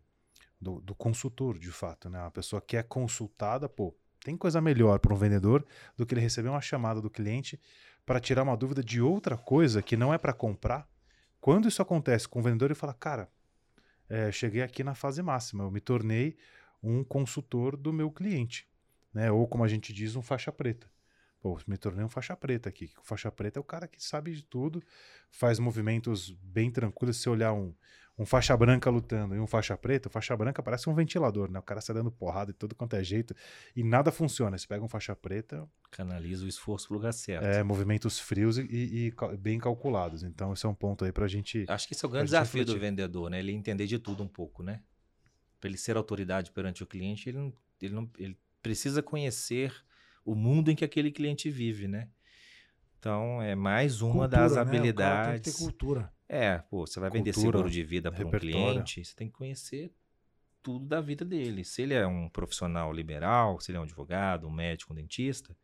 [0.63, 2.19] do, do consultor, de fato, né?
[2.25, 3.93] A pessoa que é consultada, pô,
[4.23, 5.65] tem coisa melhor para um vendedor
[5.97, 7.59] do que ele receber uma chamada do cliente
[8.05, 10.87] para tirar uma dúvida de outra coisa que não é para comprar.
[11.39, 13.29] Quando isso acontece com o vendedor, ele fala, cara,
[14.09, 16.37] é, cheguei aqui na fase máxima, eu me tornei
[16.81, 18.67] um consultor do meu cliente,
[19.13, 19.31] né?
[19.31, 20.89] Ou como a gente diz, um faixa preta.
[21.41, 22.89] Pô, me tornei um faixa preta aqui.
[23.01, 24.81] O faixa preta é o cara que sabe de tudo,
[25.29, 27.21] faz movimentos bem tranquilos.
[27.21, 27.73] Se olhar um,
[28.17, 31.57] um faixa branca lutando e um faixa preta, o faixa branca parece um ventilador, né?
[31.59, 33.35] O cara sai dando porrada de todo quanto é jeito
[33.75, 34.55] e nada funciona.
[34.57, 37.43] Você pega um faixa preta, Canaliza o esforço pro lugar certo.
[37.43, 40.21] é movimentos frios e, e- e bem calculados.
[40.23, 41.65] Então, esse é um ponto aí pra gente.
[41.67, 42.79] Acho que esse é o grande Pra desafio do refletir.
[42.89, 43.39] vendedor, né?
[43.39, 44.81] Ele entender de tudo um pouco, né?
[45.59, 49.73] Para ele ser autoridade perante o cliente, ele, não, ele, não, ele precisa conhecer
[50.25, 52.09] o mundo em que aquele cliente vive, né?
[52.99, 54.61] Então, é mais uma Cultura, das né?
[54.61, 55.53] O cara tem que habilidades.
[55.57, 56.12] ter cultura.
[56.27, 59.33] É, pô, você vai vender Cultura, seguro de vida para um cliente, você tem que
[59.33, 59.93] conhecer
[60.61, 61.63] tudo da vida dele.
[61.63, 65.55] Se ele é um profissional liberal, se ele é um advogado, um médico, um dentista,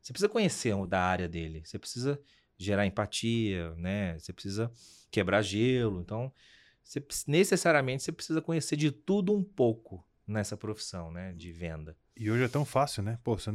[0.00, 1.62] você precisa conhecer o da área dele.
[1.64, 2.20] Você precisa
[2.56, 4.18] gerar empatia, né?
[4.18, 4.70] Você precisa
[5.10, 6.00] quebrar gelo.
[6.00, 6.32] Então,
[6.82, 11.32] você, necessariamente você precisa conhecer de tudo um pouco nessa profissão, né?
[11.32, 11.96] De venda.
[12.16, 13.18] E hoje é tão fácil, né?
[13.24, 13.50] Pô, você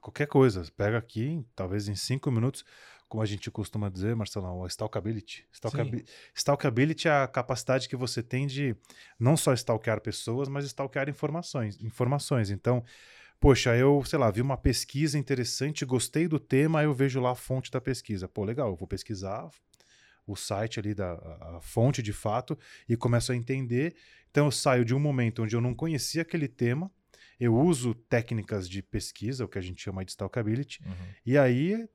[0.00, 2.64] qualquer coisa, você pega aqui, talvez em cinco minutos,
[3.14, 5.46] como a gente costuma dizer, Marcelão, o stalkability.
[5.52, 6.04] Stalkabi-
[6.34, 8.74] Stalkability é a capacidade que você tem de
[9.20, 11.80] não só stalkear pessoas, mas stalkear informações.
[11.80, 12.50] informações.
[12.50, 12.82] Então,
[13.38, 17.30] poxa, eu, sei lá, vi uma pesquisa interessante, gostei do tema, aí eu vejo lá
[17.30, 18.26] a fonte da pesquisa.
[18.26, 19.48] Pô, legal, eu vou pesquisar
[20.26, 22.58] o site ali da a- a fonte de fato
[22.88, 23.94] e começo a entender.
[24.28, 26.90] Então eu saio de um momento onde eu não conhecia aquele tema,
[27.38, 30.80] eu uso técnicas de pesquisa, o que a gente chama de stalkability,
[31.24, 31.88] e aí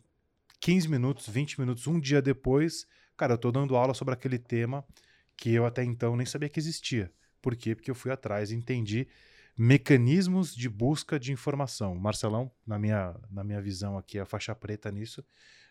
[0.59, 2.85] 15 minutos, 20 minutos, um dia depois,
[3.17, 4.83] cara, eu tô dando aula sobre aquele tema
[5.37, 7.11] que eu até então nem sabia que existia.
[7.41, 7.73] Por quê?
[7.75, 9.07] Porque eu fui atrás e entendi
[9.57, 11.93] mecanismos de busca de informação.
[11.93, 15.21] O Marcelão, na minha, na minha visão aqui, é a faixa preta nisso.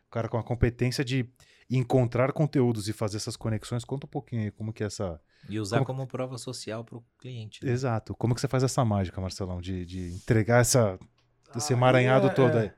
[0.07, 1.27] O cara com a competência de
[1.71, 3.85] encontrar conteúdos e fazer essas conexões.
[3.85, 5.21] Conta um pouquinho aí como que é essa...
[5.49, 7.65] E usar Como- como prova social para o cliente.
[7.65, 7.71] né?
[7.73, 8.15] Exato.
[8.15, 10.99] Como que você faz essa mágica, Marcelão, de, de entregar essa,
[11.57, 12.75] esse Ah, emaranhado é- todo é.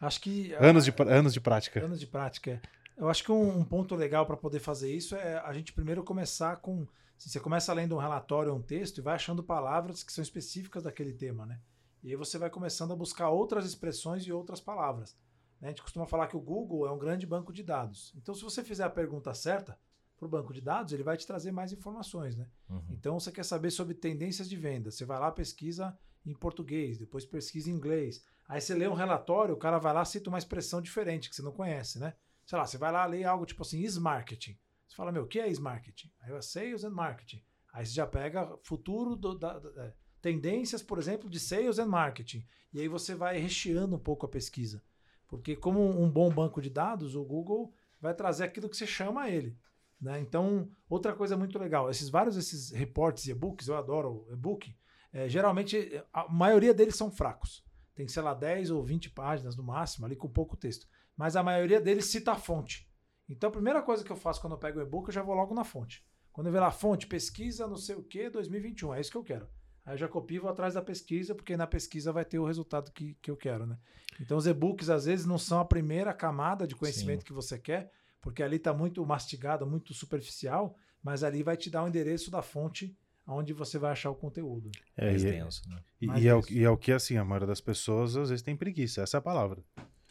[0.00, 1.84] Anos de Anos de, pra- anos de prática.
[1.84, 2.60] Anos de prática.
[2.96, 6.02] Eu acho que um, um ponto legal para poder fazer isso é a gente primeiro
[6.02, 6.86] começar com.
[7.16, 10.22] assim, você começa lendo um relatório ou um texto e vai achando palavras que são
[10.22, 11.60] específicas daquele tema, né?
[12.02, 15.16] E aí você vai começando a buscar outras expressões e outras palavras.
[15.60, 15.68] né?
[15.68, 18.12] A gente costuma falar que o Google é um grande banco de dados.
[18.16, 19.78] Então, se você fizer a pergunta certa
[20.18, 22.46] para o banco de dados, ele vai te trazer mais informações, né?
[22.68, 22.82] Uhum.
[22.90, 24.90] Então você quer saber sobre tendências de venda.
[24.90, 28.22] Você vai lá, pesquisa em português, depois pesquisa em inglês.
[28.50, 31.40] Aí você lê um relatório, o cara vai lá, cita uma expressão diferente que você
[31.42, 32.14] não conhece, né?
[32.44, 34.58] Sei lá, você vai lá ler algo tipo assim, is-marketing.
[34.88, 36.10] Você fala, meu, o que é is-marketing?
[36.20, 37.40] Aí é sales and marketing.
[37.72, 41.86] Aí você já pega futuro, do, da, da- é, tendências, por exemplo, de sales and
[41.86, 42.44] marketing.
[42.72, 44.82] E aí você vai recheando um pouco a pesquisa.
[45.28, 49.30] Porque como um bom banco de dados, o Google vai trazer aquilo que você chama
[49.30, 49.56] ele.
[50.00, 50.18] Né?
[50.18, 54.74] Então, outra coisa muito legal, esses vários esses reportes e e-books, eu adoro o e-book,
[55.12, 57.62] é, geralmente a maioria deles são fracos.
[58.00, 60.86] Tem, sei lá, 10 ou 20 páginas no máximo, ali com pouco texto.
[61.14, 62.88] Mas a maioria deles cita a fonte.
[63.28, 65.34] Então a primeira coisa que eu faço quando eu pego o e-book, eu já vou
[65.34, 66.02] logo na fonte.
[66.32, 69.22] Quando eu ver lá fonte, pesquisa, não sei o que, 2021, é isso que eu
[69.22, 69.46] quero.
[69.84, 72.46] Aí eu já copio e vou atrás da pesquisa, porque na pesquisa vai ter o
[72.46, 73.78] resultado que, que eu quero, né?
[74.18, 77.26] Então os e-books às vezes não são a primeira camada de conhecimento Sim.
[77.26, 81.84] que você quer, porque ali está muito mastigado, muito superficial, mas ali vai te dar
[81.84, 82.96] o endereço da fonte
[83.26, 84.70] onde você vai achar o conteúdo.
[84.96, 85.78] É, mais e, é- denso, né?
[86.00, 88.42] e- e é o, e é o que, assim, a maioria das pessoas às vezes
[88.42, 89.02] tem preguiça.
[89.02, 89.62] Essa é a palavra.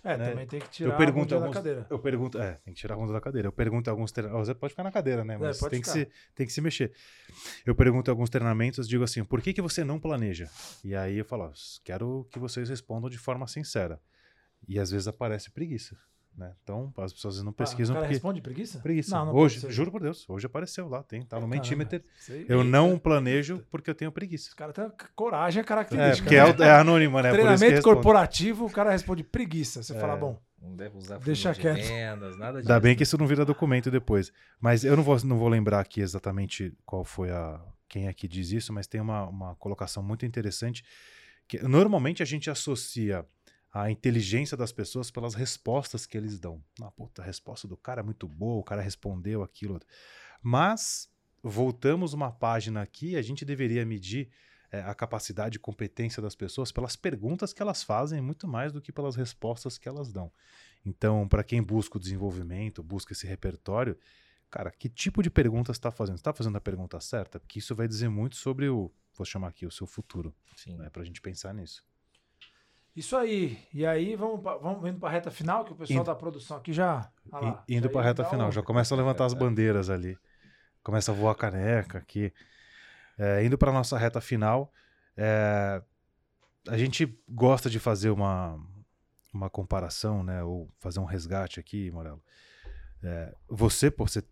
[0.02, 0.30] É, Né?
[0.30, 1.88] também tem que tirar eu pergunto a bunda alguns, da cadeira.
[1.90, 3.48] Eu pergunto, é, tem que tirar a bunda da cadeira.
[3.50, 4.48] Eu pergunto alguns treinamentos.
[4.48, 5.38] Você pode ficar na cadeira, né?
[5.38, 6.94] Mas É, tem, que se, tem que se mexer.
[7.66, 10.50] Eu pergunto alguns treinamentos, digo assim: por que, que você não planeja?
[10.86, 11.52] E aí eu falo:
[11.84, 14.00] quero que vocês respondam de forma sincera.
[14.68, 15.98] E às vezes aparece preguiça.
[16.38, 16.54] Né?
[16.64, 18.14] Então, as pessoas não pesquisam Ah, o cara porque.
[18.14, 18.80] responde preguiça?
[18.80, 19.14] Preguiça.
[19.14, 19.72] Não, não hoje, pode ser.
[19.76, 21.56] juro por Deus, hoje apareceu lá, tem, tá no Caramba.
[21.56, 22.04] Mentimeter.
[22.48, 24.48] Eu não planejo porque eu tenho preguiça.
[24.48, 26.24] Os caras têm coragem, é É, característica.
[26.24, 26.56] porque é, né?
[26.58, 27.30] o- é anônima, né?
[27.32, 29.84] Por isso que Treinamento corporativo, o cara responde preguiça.
[29.84, 30.00] Você É.
[30.00, 31.88] fala, bom, Não deve usar Deixa de quieto.
[31.88, 32.70] vendas, nada disso.
[32.72, 34.30] Ainda bem que isso não vira documento depois.
[34.60, 37.62] Mas eu não vou, não vou lembrar aqui exatamente qual foi a.
[37.88, 40.84] quem é que diz isso, mas tem uma, uma colocação muito interessante.
[41.48, 43.26] que Normalmente a gente associa
[43.72, 46.64] a inteligência das pessoas pelas respostas que eles dão.
[46.82, 49.80] Ah, puta, a resposta do cara é muito boa, o cara respondeu aquilo.
[50.42, 51.10] Mas,
[51.44, 54.30] voltamos uma página aqui, a gente deveria medir
[54.72, 58.82] é, a capacidade e competência das pessoas pelas perguntas que elas fazem, muito mais do
[58.82, 60.32] que pelas respostas que elas dão.
[60.86, 63.98] Então, para quem busca o desenvolvimento, busca esse repertório,
[64.50, 66.16] cara, que tipo de pergunta está fazendo?
[66.16, 67.40] Está fazendo a pergunta certa?
[67.40, 70.78] Porque isso vai dizer muito sobre o, vou chamar aqui, o seu futuro, Sim.
[70.78, 71.84] né, para a gente pensar nisso.
[72.96, 73.58] Isso aí.
[73.74, 76.58] E aí, vamos, pra- vamos indo para a reta final, que o pessoal da produção
[76.58, 77.10] aqui já.
[77.32, 80.18] lá, indo para a reta final, um- já começa a levantar as bandeiras ali,
[80.84, 82.34] começa a voar caneca aqui.
[83.18, 84.74] É, indo para nossa reta final,
[85.16, 85.82] é,
[86.68, 88.60] a gente gosta de fazer uma,
[89.34, 92.24] uma comparação, né, ou fazer um resgate aqui, Morelo.
[93.04, 94.24] É, você, pô, você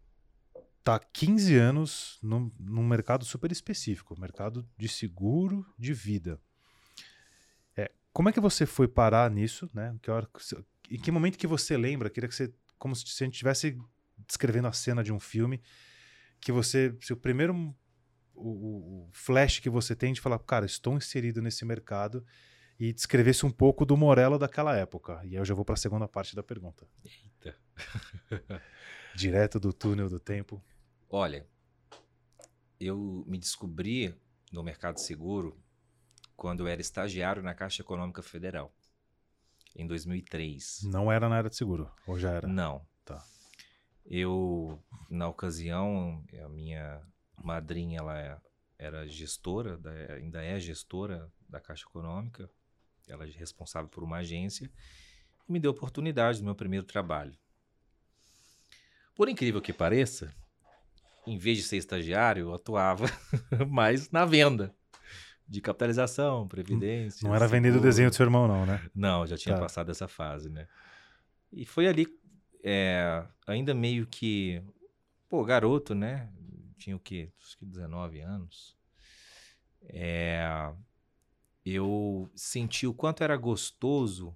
[0.84, 6.40] tá há 15 anos num, num mercado super específico, mercado de seguro de vida.
[8.18, 9.96] Como é que você foi parar nisso, né?
[10.02, 10.28] Que hora,
[10.90, 12.10] em que momento que você lembra?
[12.10, 13.78] Queria que você, como se a gente estivesse
[14.26, 15.62] descrevendo a cena de um filme,
[16.42, 17.54] que você, se o primeiro
[18.34, 22.26] o- o flash que você tem de falar, cara, estou inserido nesse mercado
[22.80, 25.22] e descrevesse um pouco do Morello daquela época.
[25.24, 26.88] E aí eu já vou para a segunda parte da pergunta.
[27.06, 27.56] Eita.
[29.16, 30.60] Direto do túnel do tempo.
[31.08, 31.46] Olha,
[32.80, 34.20] eu me descobri
[34.52, 35.56] no mercado seguro
[36.38, 38.72] quando eu era estagiário na Caixa Econômica Federal,
[39.76, 40.84] em 2003.
[40.84, 42.48] Não era na área de seguro, ou já era?
[42.48, 42.86] Não.
[43.04, 43.22] Tá.
[44.06, 47.02] Eu, na ocasião, a minha
[47.36, 48.42] madrinha, ela
[48.78, 52.50] era gestora, da- ainda é gestora da Caixa Econômica,
[53.08, 54.72] ela é responsável por uma agência,
[55.48, 57.36] e me deu a oportunidade do meu primeiro trabalho.
[59.16, 60.32] Por incrível que pareça,
[61.26, 63.06] em vez de ser estagiário, eu atuava
[63.68, 64.76] mais na venda
[65.48, 67.28] de capitalização, previdência.
[67.28, 68.82] Não era vender o desenho do seu irmão, não, né?
[68.94, 69.62] Não, já tinha Tá.
[69.62, 70.68] passado essa fase, né?
[71.52, 72.06] E foi ali,
[72.64, 74.62] é, ainda meio que,
[75.30, 76.30] pô, garoto, né?
[76.78, 77.32] Tinha o quê?
[77.42, 78.76] Acho que 19 anos.
[79.84, 80.44] É,
[81.66, 84.36] eu senti o quanto era gostoso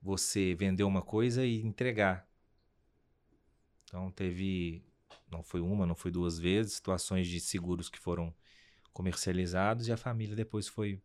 [0.00, 2.28] você vender uma coisa e entregar.
[3.84, 4.84] Então teve,
[5.30, 8.34] não foi uma, não foi duas vezes, situações de seguros que foram
[8.98, 11.00] comercializados e a família depois foi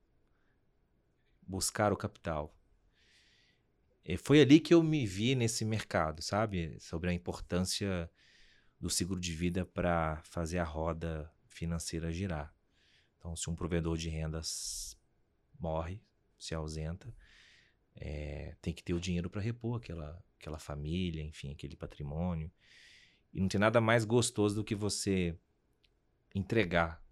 [1.43, 2.57] buscar o capital.
[4.03, 6.75] E foi ali que eu me vi nesse mercado, sabe?
[6.79, 8.09] Sobre a importância
[8.79, 12.51] do seguro de vida para fazer a roda financeira girar.
[13.19, 14.97] Então, se um provedor de rendas
[15.59, 16.01] morre,
[16.35, 17.15] se ausenta,
[17.95, 22.51] é, tem que ter o dinheiro para repor aquela, aquela família, enfim, aquele patrimônio.
[23.31, 25.37] E não tem nada mais gostoso do que você
[26.33, 27.02] entregar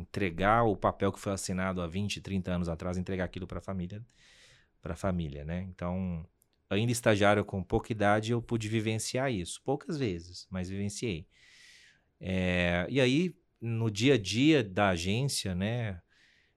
[0.00, 3.62] entregar o papel que foi assinado há 20, 30 anos atrás, entregar aquilo para a
[3.62, 4.04] família,
[4.82, 5.62] para família, né?
[5.62, 6.26] Então,
[6.68, 11.26] ainda estagiário com pouca idade, eu pude vivenciar isso, poucas vezes, mas vivenciei.
[12.20, 16.00] É, e aí, no dia a dia da agência, né,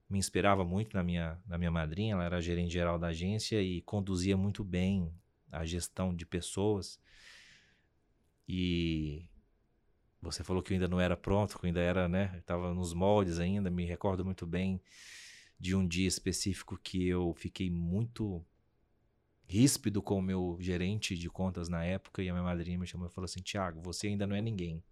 [0.10, 3.82] me inspirava muito na minha, na minha madrinha, ela era gerente geral da agência e
[3.82, 5.12] conduzia muito bem
[5.52, 7.00] a gestão de pessoas.
[8.48, 9.26] E
[10.24, 12.36] você falou que eu ainda não era pronto, que eu ainda era, né?
[12.40, 13.70] Estava nos moldes ainda.
[13.70, 14.82] Me recordo muito bem
[15.60, 18.44] de um dia específico que eu fiquei muito
[19.48, 23.08] ríspido com o meu gerente de contas na época e a minha madrinha me chamou
[23.08, 24.84] e falou assim: Tiago, você ainda não é ninguém.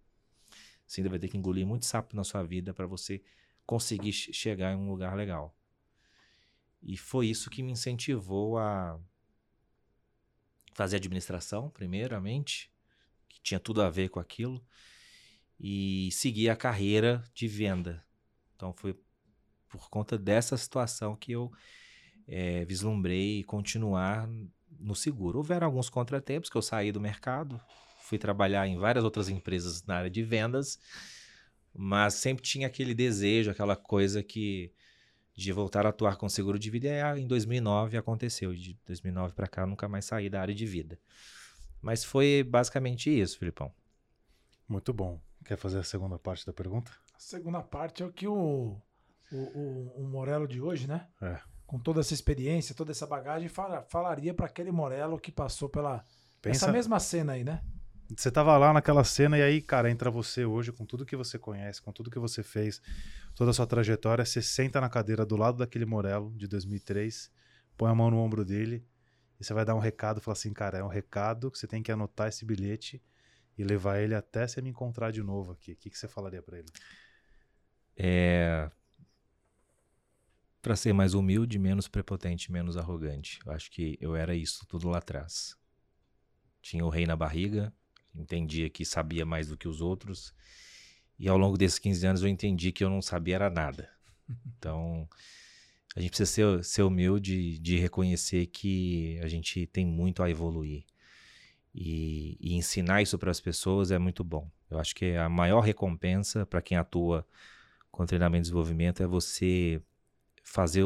[0.86, 3.22] Você ainda vai ter que engolir muito sapo na sua vida para você
[3.66, 5.56] conseguir che- chegar em um lugar legal.
[6.82, 9.00] E foi isso que me incentivou a
[10.74, 12.70] fazer administração, primeiramente,
[13.28, 14.64] que tinha tudo a ver com aquilo,
[15.62, 18.04] e seguir a carreira de venda.
[18.56, 18.98] Então foi
[19.68, 21.52] por conta dessa situação que eu
[22.26, 24.28] é, vislumbrei continuar
[24.78, 25.38] no seguro.
[25.38, 27.60] Houveram alguns contratempos que eu saí do mercado,
[28.02, 30.80] fui trabalhar em várias outras empresas na área de vendas,
[31.72, 34.72] mas sempre tinha aquele desejo, aquela coisa que
[35.34, 36.88] de voltar a atuar com seguro de vida.
[36.88, 38.54] E em 2009 aconteceu.
[38.54, 40.98] De 2009 para cá, nunca mais saí da área de vida.
[41.80, 43.72] Mas foi basicamente isso, Filipão.
[44.68, 45.20] Muito bom.
[45.44, 46.92] Quer fazer a segunda parte da pergunta?
[47.14, 48.80] A segunda parte é o que o,
[49.32, 51.08] o, o, o Morello de hoje, né?
[51.20, 51.40] É.
[51.66, 56.04] Com toda essa experiência, toda essa bagagem, fala, falaria para aquele Morello que passou pela
[56.40, 57.62] Pensa- essa mesma cena aí, né?
[58.14, 61.38] Você tava lá naquela cena e aí, cara, entra você hoje com tudo que você
[61.38, 62.80] conhece, com tudo que você fez,
[63.34, 67.30] toda a sua trajetória, você senta na cadeira do lado daquele Morelo de 2003,
[67.76, 68.86] põe a mão no ombro dele
[69.40, 71.82] e você vai dar um recado, fala assim, cara, é um recado que você tem
[71.82, 73.02] que anotar esse bilhete
[73.56, 75.72] e levar ele até você me encontrar de novo aqui.
[75.72, 76.68] O que, que você falaria pra ele?
[77.96, 78.70] É.
[80.60, 83.40] Para ser mais humilde, menos prepotente, menos arrogante.
[83.44, 85.56] Eu acho que eu era isso tudo lá atrás.
[86.60, 87.74] Tinha o rei na barriga,
[88.14, 90.32] entendia que sabia mais do que os outros.
[91.18, 93.90] E ao longo desses 15 anos eu entendi que eu não sabia era nada.
[94.56, 95.08] Então,
[95.94, 100.84] a gente precisa ser, ser humilde de reconhecer que a gente tem muito a evoluir.
[101.74, 104.50] E, e ensinar isso para as pessoas é muito bom.
[104.70, 107.26] Eu acho que a maior recompensa para quem atua
[107.90, 109.80] com treinamento e desenvolvimento é você
[110.42, 110.84] fazer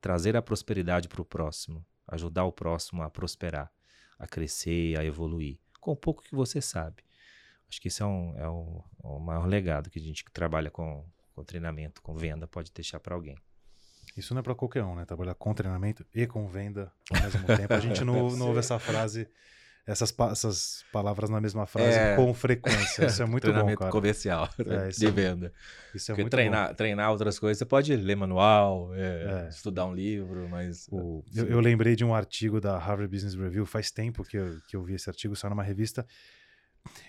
[0.00, 3.72] trazer a prosperidade para o próximo, ajudar o próximo a prosperar,
[4.18, 7.02] a crescer, a evoluir, com o pouco que você sabe.
[7.66, 10.70] Acho que isso é, um, é o, o maior legado que a gente que trabalha
[10.70, 13.34] com, com treinamento, com venda, pode deixar para alguém.
[14.14, 15.06] Isso não é pra qualquer um, né?
[15.06, 17.72] Trabalhar com treinamento e com venda ao mesmo tempo.
[17.72, 19.26] A gente não, não ouve essa frase,
[19.86, 22.16] essas, essas palavras na mesma frase É.
[22.16, 23.06] com frequência.
[23.06, 23.90] Isso é muito bom, treinamento cara.
[23.90, 25.52] comercial, É, isso de é- venda.
[25.94, 29.48] Isso é Porque muito treinar, treinar outras coisas, você pode ler manual, é, É.
[29.48, 30.86] estudar um livro, mas.
[30.90, 34.58] O- eu, eu lembrei de um artigo da Harvard Business Review, faz tempo que eu,
[34.68, 36.06] que eu vi esse artigo, saiu numa revista.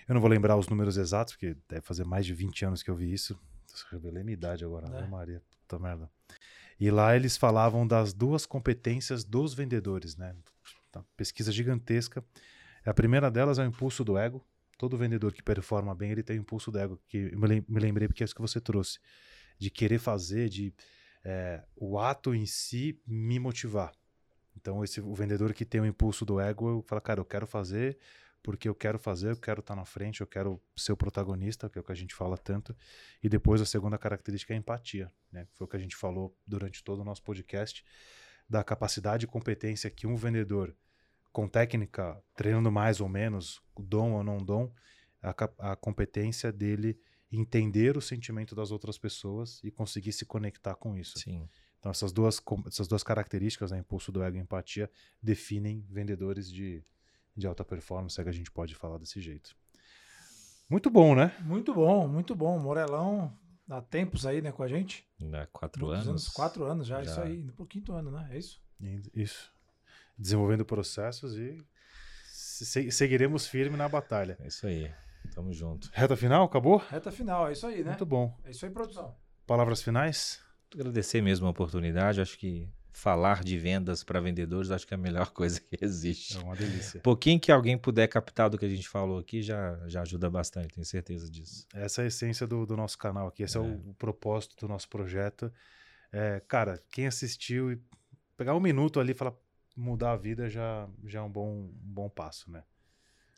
[0.08, 2.90] Eu não vou lembrar os números exatos, porque deve fazer mais de 20 anos que
[2.90, 3.38] eu vi isso.
[3.70, 5.06] Nossa, revelei minha idade agora, Né?
[5.10, 6.08] Maria, puta merda.
[6.80, 10.34] E lá eles falavam das duas competências dos vendedores, né?
[10.92, 12.24] Tá, pesquisa gigantesca.
[12.86, 14.44] A primeira delas é o impulso do ego.
[14.78, 17.80] Todo vendedor que performa bem, ele tem o impulso do ego, que me lem- me
[17.80, 18.98] lembrei porque é isso que você trouxe.
[19.58, 20.72] De querer fazer, de
[21.24, 23.92] é, o ato em si me motivar.
[24.56, 27.46] Então, esse, o vendedor que tem o impulso do ego, eu falo, cara, eu quero
[27.46, 27.98] fazer
[28.42, 31.78] porque eu quero fazer, eu quero estar na frente, eu quero ser o protagonista, que
[31.78, 32.76] é o que a gente fala tanto.
[33.20, 35.48] E depois a segunda característica é a empatia, né?
[35.54, 37.84] Foi o que a gente falou durante todo o nosso podcast,
[38.48, 40.76] da capacidade e competência que um vendedor
[41.36, 44.72] com técnica, treinando mais ou menos, dom ou não dom,
[45.22, 46.98] a, a competência dele
[47.30, 51.18] entender o sentimento das outras pessoas e conseguir se conectar com isso.
[51.18, 51.46] Sim.
[51.78, 54.90] Então essas duas, essas duas características, né, impulso do ego e empatia,
[55.22, 56.82] definem vendedores de,
[57.36, 59.54] de alta performance, é que a gente pode falar desse jeito.
[60.70, 61.36] Muito bom, né?
[61.40, 62.58] Muito bom, muito bom.
[62.58, 63.30] Morelão
[63.68, 65.06] há tempos aí, né, com a gente.
[65.34, 66.28] Há quatro Muitos anos.
[66.28, 67.10] Quatro anos já, Já.
[67.10, 67.40] isso aí.
[67.42, 68.26] Indo pro quinto ano, né?
[68.32, 68.58] É isso?
[69.14, 69.54] Isso.
[70.18, 71.58] Desenvolvendo processos e
[72.32, 74.36] se- seguiremos firme na batalha.
[74.40, 74.90] É isso aí.
[75.34, 75.90] Tamo junto.
[75.92, 76.78] Reta final, acabou?
[76.78, 77.90] Reta final, é isso aí, né?
[77.90, 78.36] Muito bom.
[78.44, 79.14] É isso aí, produção.
[79.46, 80.40] Palavras finais?
[80.72, 82.20] Agradecer mesmo a oportunidade.
[82.20, 86.36] Acho que falar de vendas para vendedores acho que é a melhor coisa que existe.
[86.38, 87.00] É uma delícia.
[87.00, 90.74] pouquinho que alguém puder captar do que a gente falou aqui já, já ajuda bastante,
[90.74, 91.66] tenho certeza disso.
[91.74, 93.42] Essa é a essência do, do nosso canal aqui.
[93.42, 93.62] Esse é, É.
[93.64, 95.52] o, o propósito do nosso projeto.
[96.10, 97.78] É, cara, quem assistiu e
[98.36, 99.34] pegar um minuto ali e falar
[99.76, 102.62] mudar a vida já, já é um bom, um bom passo, né?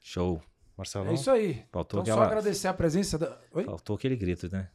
[0.02, 0.40] Show.
[0.76, 1.08] Marcelão?
[1.10, 1.64] É isso aí.
[1.72, 2.26] Faltou Então, só aquela.
[2.38, 3.36] agradecer a presença da.
[3.52, 3.64] Oi?
[3.64, 4.70] Faltou aquele grito, né?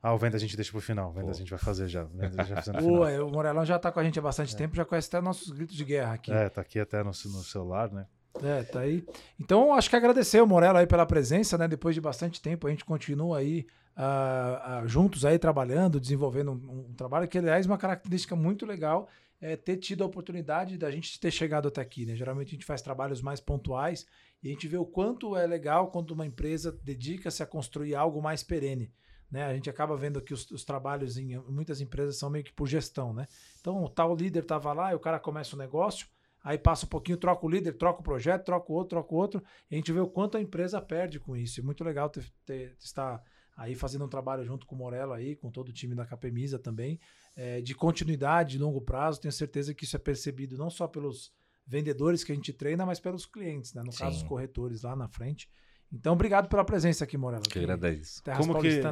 [0.00, 1.10] Ah, o Venda a gente deixa pro final.
[1.10, 1.30] Venda Pô.
[1.30, 2.06] a gente vai fazer já.
[2.06, 2.82] Final.
[2.82, 5.50] Boa, o Morelão já tá com a gente há bastante tempo, já conhece até nossos
[5.50, 6.30] gritos de guerra aqui.
[6.30, 8.06] É, tá aqui até no, no celular, né?
[8.42, 9.04] É, tá aí.
[9.40, 11.66] Então, acho que agradecer o Morello aí pela presença, né?
[11.66, 16.86] Depois de bastante tempo, a gente continua aí ah, ah, juntos aí trabalhando, desenvolvendo um,
[16.90, 19.08] um trabalho que, aliás, uma característica muito legal
[19.40, 22.16] é ter tido a oportunidade da gente ter chegado até aqui, né?
[22.16, 24.06] Geralmente a gente faz trabalhos mais pontuais
[24.42, 28.20] e a gente vê o quanto é legal quando uma empresa dedica-se a construir algo
[28.20, 28.92] mais perene.
[29.30, 29.44] Né?
[29.44, 32.66] A gente acaba vendo que os, os trabalhos em muitas empresas são meio que por
[32.66, 33.26] gestão, né?
[33.60, 36.06] Então, o tal líder estava lá e o cara começa o negócio,
[36.42, 39.18] aí passa um pouquinho, troca o líder, troca o projeto, troca o outro, troca o
[39.18, 41.60] outro, e a gente vê o quanto a empresa perde com isso.
[41.60, 43.22] É muito legal ter, ter- estar
[43.54, 46.58] aí fazendo um trabalho junto com o Morello aí, com todo o time da Capemisa
[46.58, 46.98] também,
[47.38, 49.20] é, de continuidade, de longo prazo.
[49.20, 51.32] Tenho certeza que isso é percebido não só pelos
[51.64, 53.82] vendedores que a gente treina, mas pelos clientes, né?
[53.84, 54.26] No caso, os Sim.
[54.26, 55.48] corretores lá na frente.
[55.92, 57.44] Então, obrigado pela presença aqui, Morela.
[57.44, 58.22] Que agradeço.
[58.24, 58.82] Terras Como que-.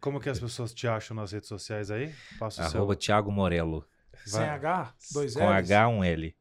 [0.00, 2.14] Como que as pessoas te acham nas redes sociais aí?
[2.38, 2.78] Passa o seu.
[2.78, 3.84] Arroba Thiago Morello.
[4.24, 4.48] Sem Vai.
[4.50, 5.70] H, dois Com L's.
[5.70, 6.36] H, um L.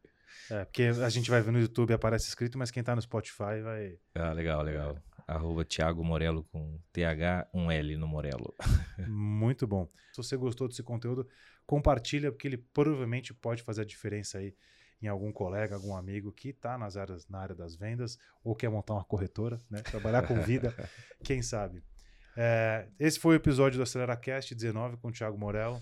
[0.51, 3.61] É, porque a gente vai ver no YouTube aparece escrito, mas quem tá no Spotify
[3.63, 3.97] vai.
[4.13, 4.97] Ah, legal, legal.
[5.27, 8.53] Arroba Thiago Morello com TH, um L no Morello.
[9.07, 9.89] Muito bom.
[10.11, 11.27] Se você gostou desse conteúdo,
[11.65, 14.53] compartilha, porque ele provavelmente pode fazer a diferença aí
[15.01, 18.69] em algum colega, algum amigo que está nas áreas, na área das vendas ou quer
[18.69, 19.81] montar uma corretora, né?
[19.81, 20.73] Trabalhar com vida,
[21.23, 21.83] quem sabe.
[22.37, 25.81] É, esse foi o episódio do AceleraCast 19 com o Thiago Morello.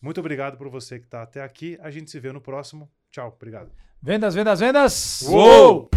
[0.00, 1.78] Muito obrigado por você que está até aqui.
[1.80, 2.90] A gente se vê no próximo.
[3.10, 3.70] Tchau, obrigado.
[4.02, 5.22] Vendas, vendas, vendas!
[5.22, 5.90] Uou!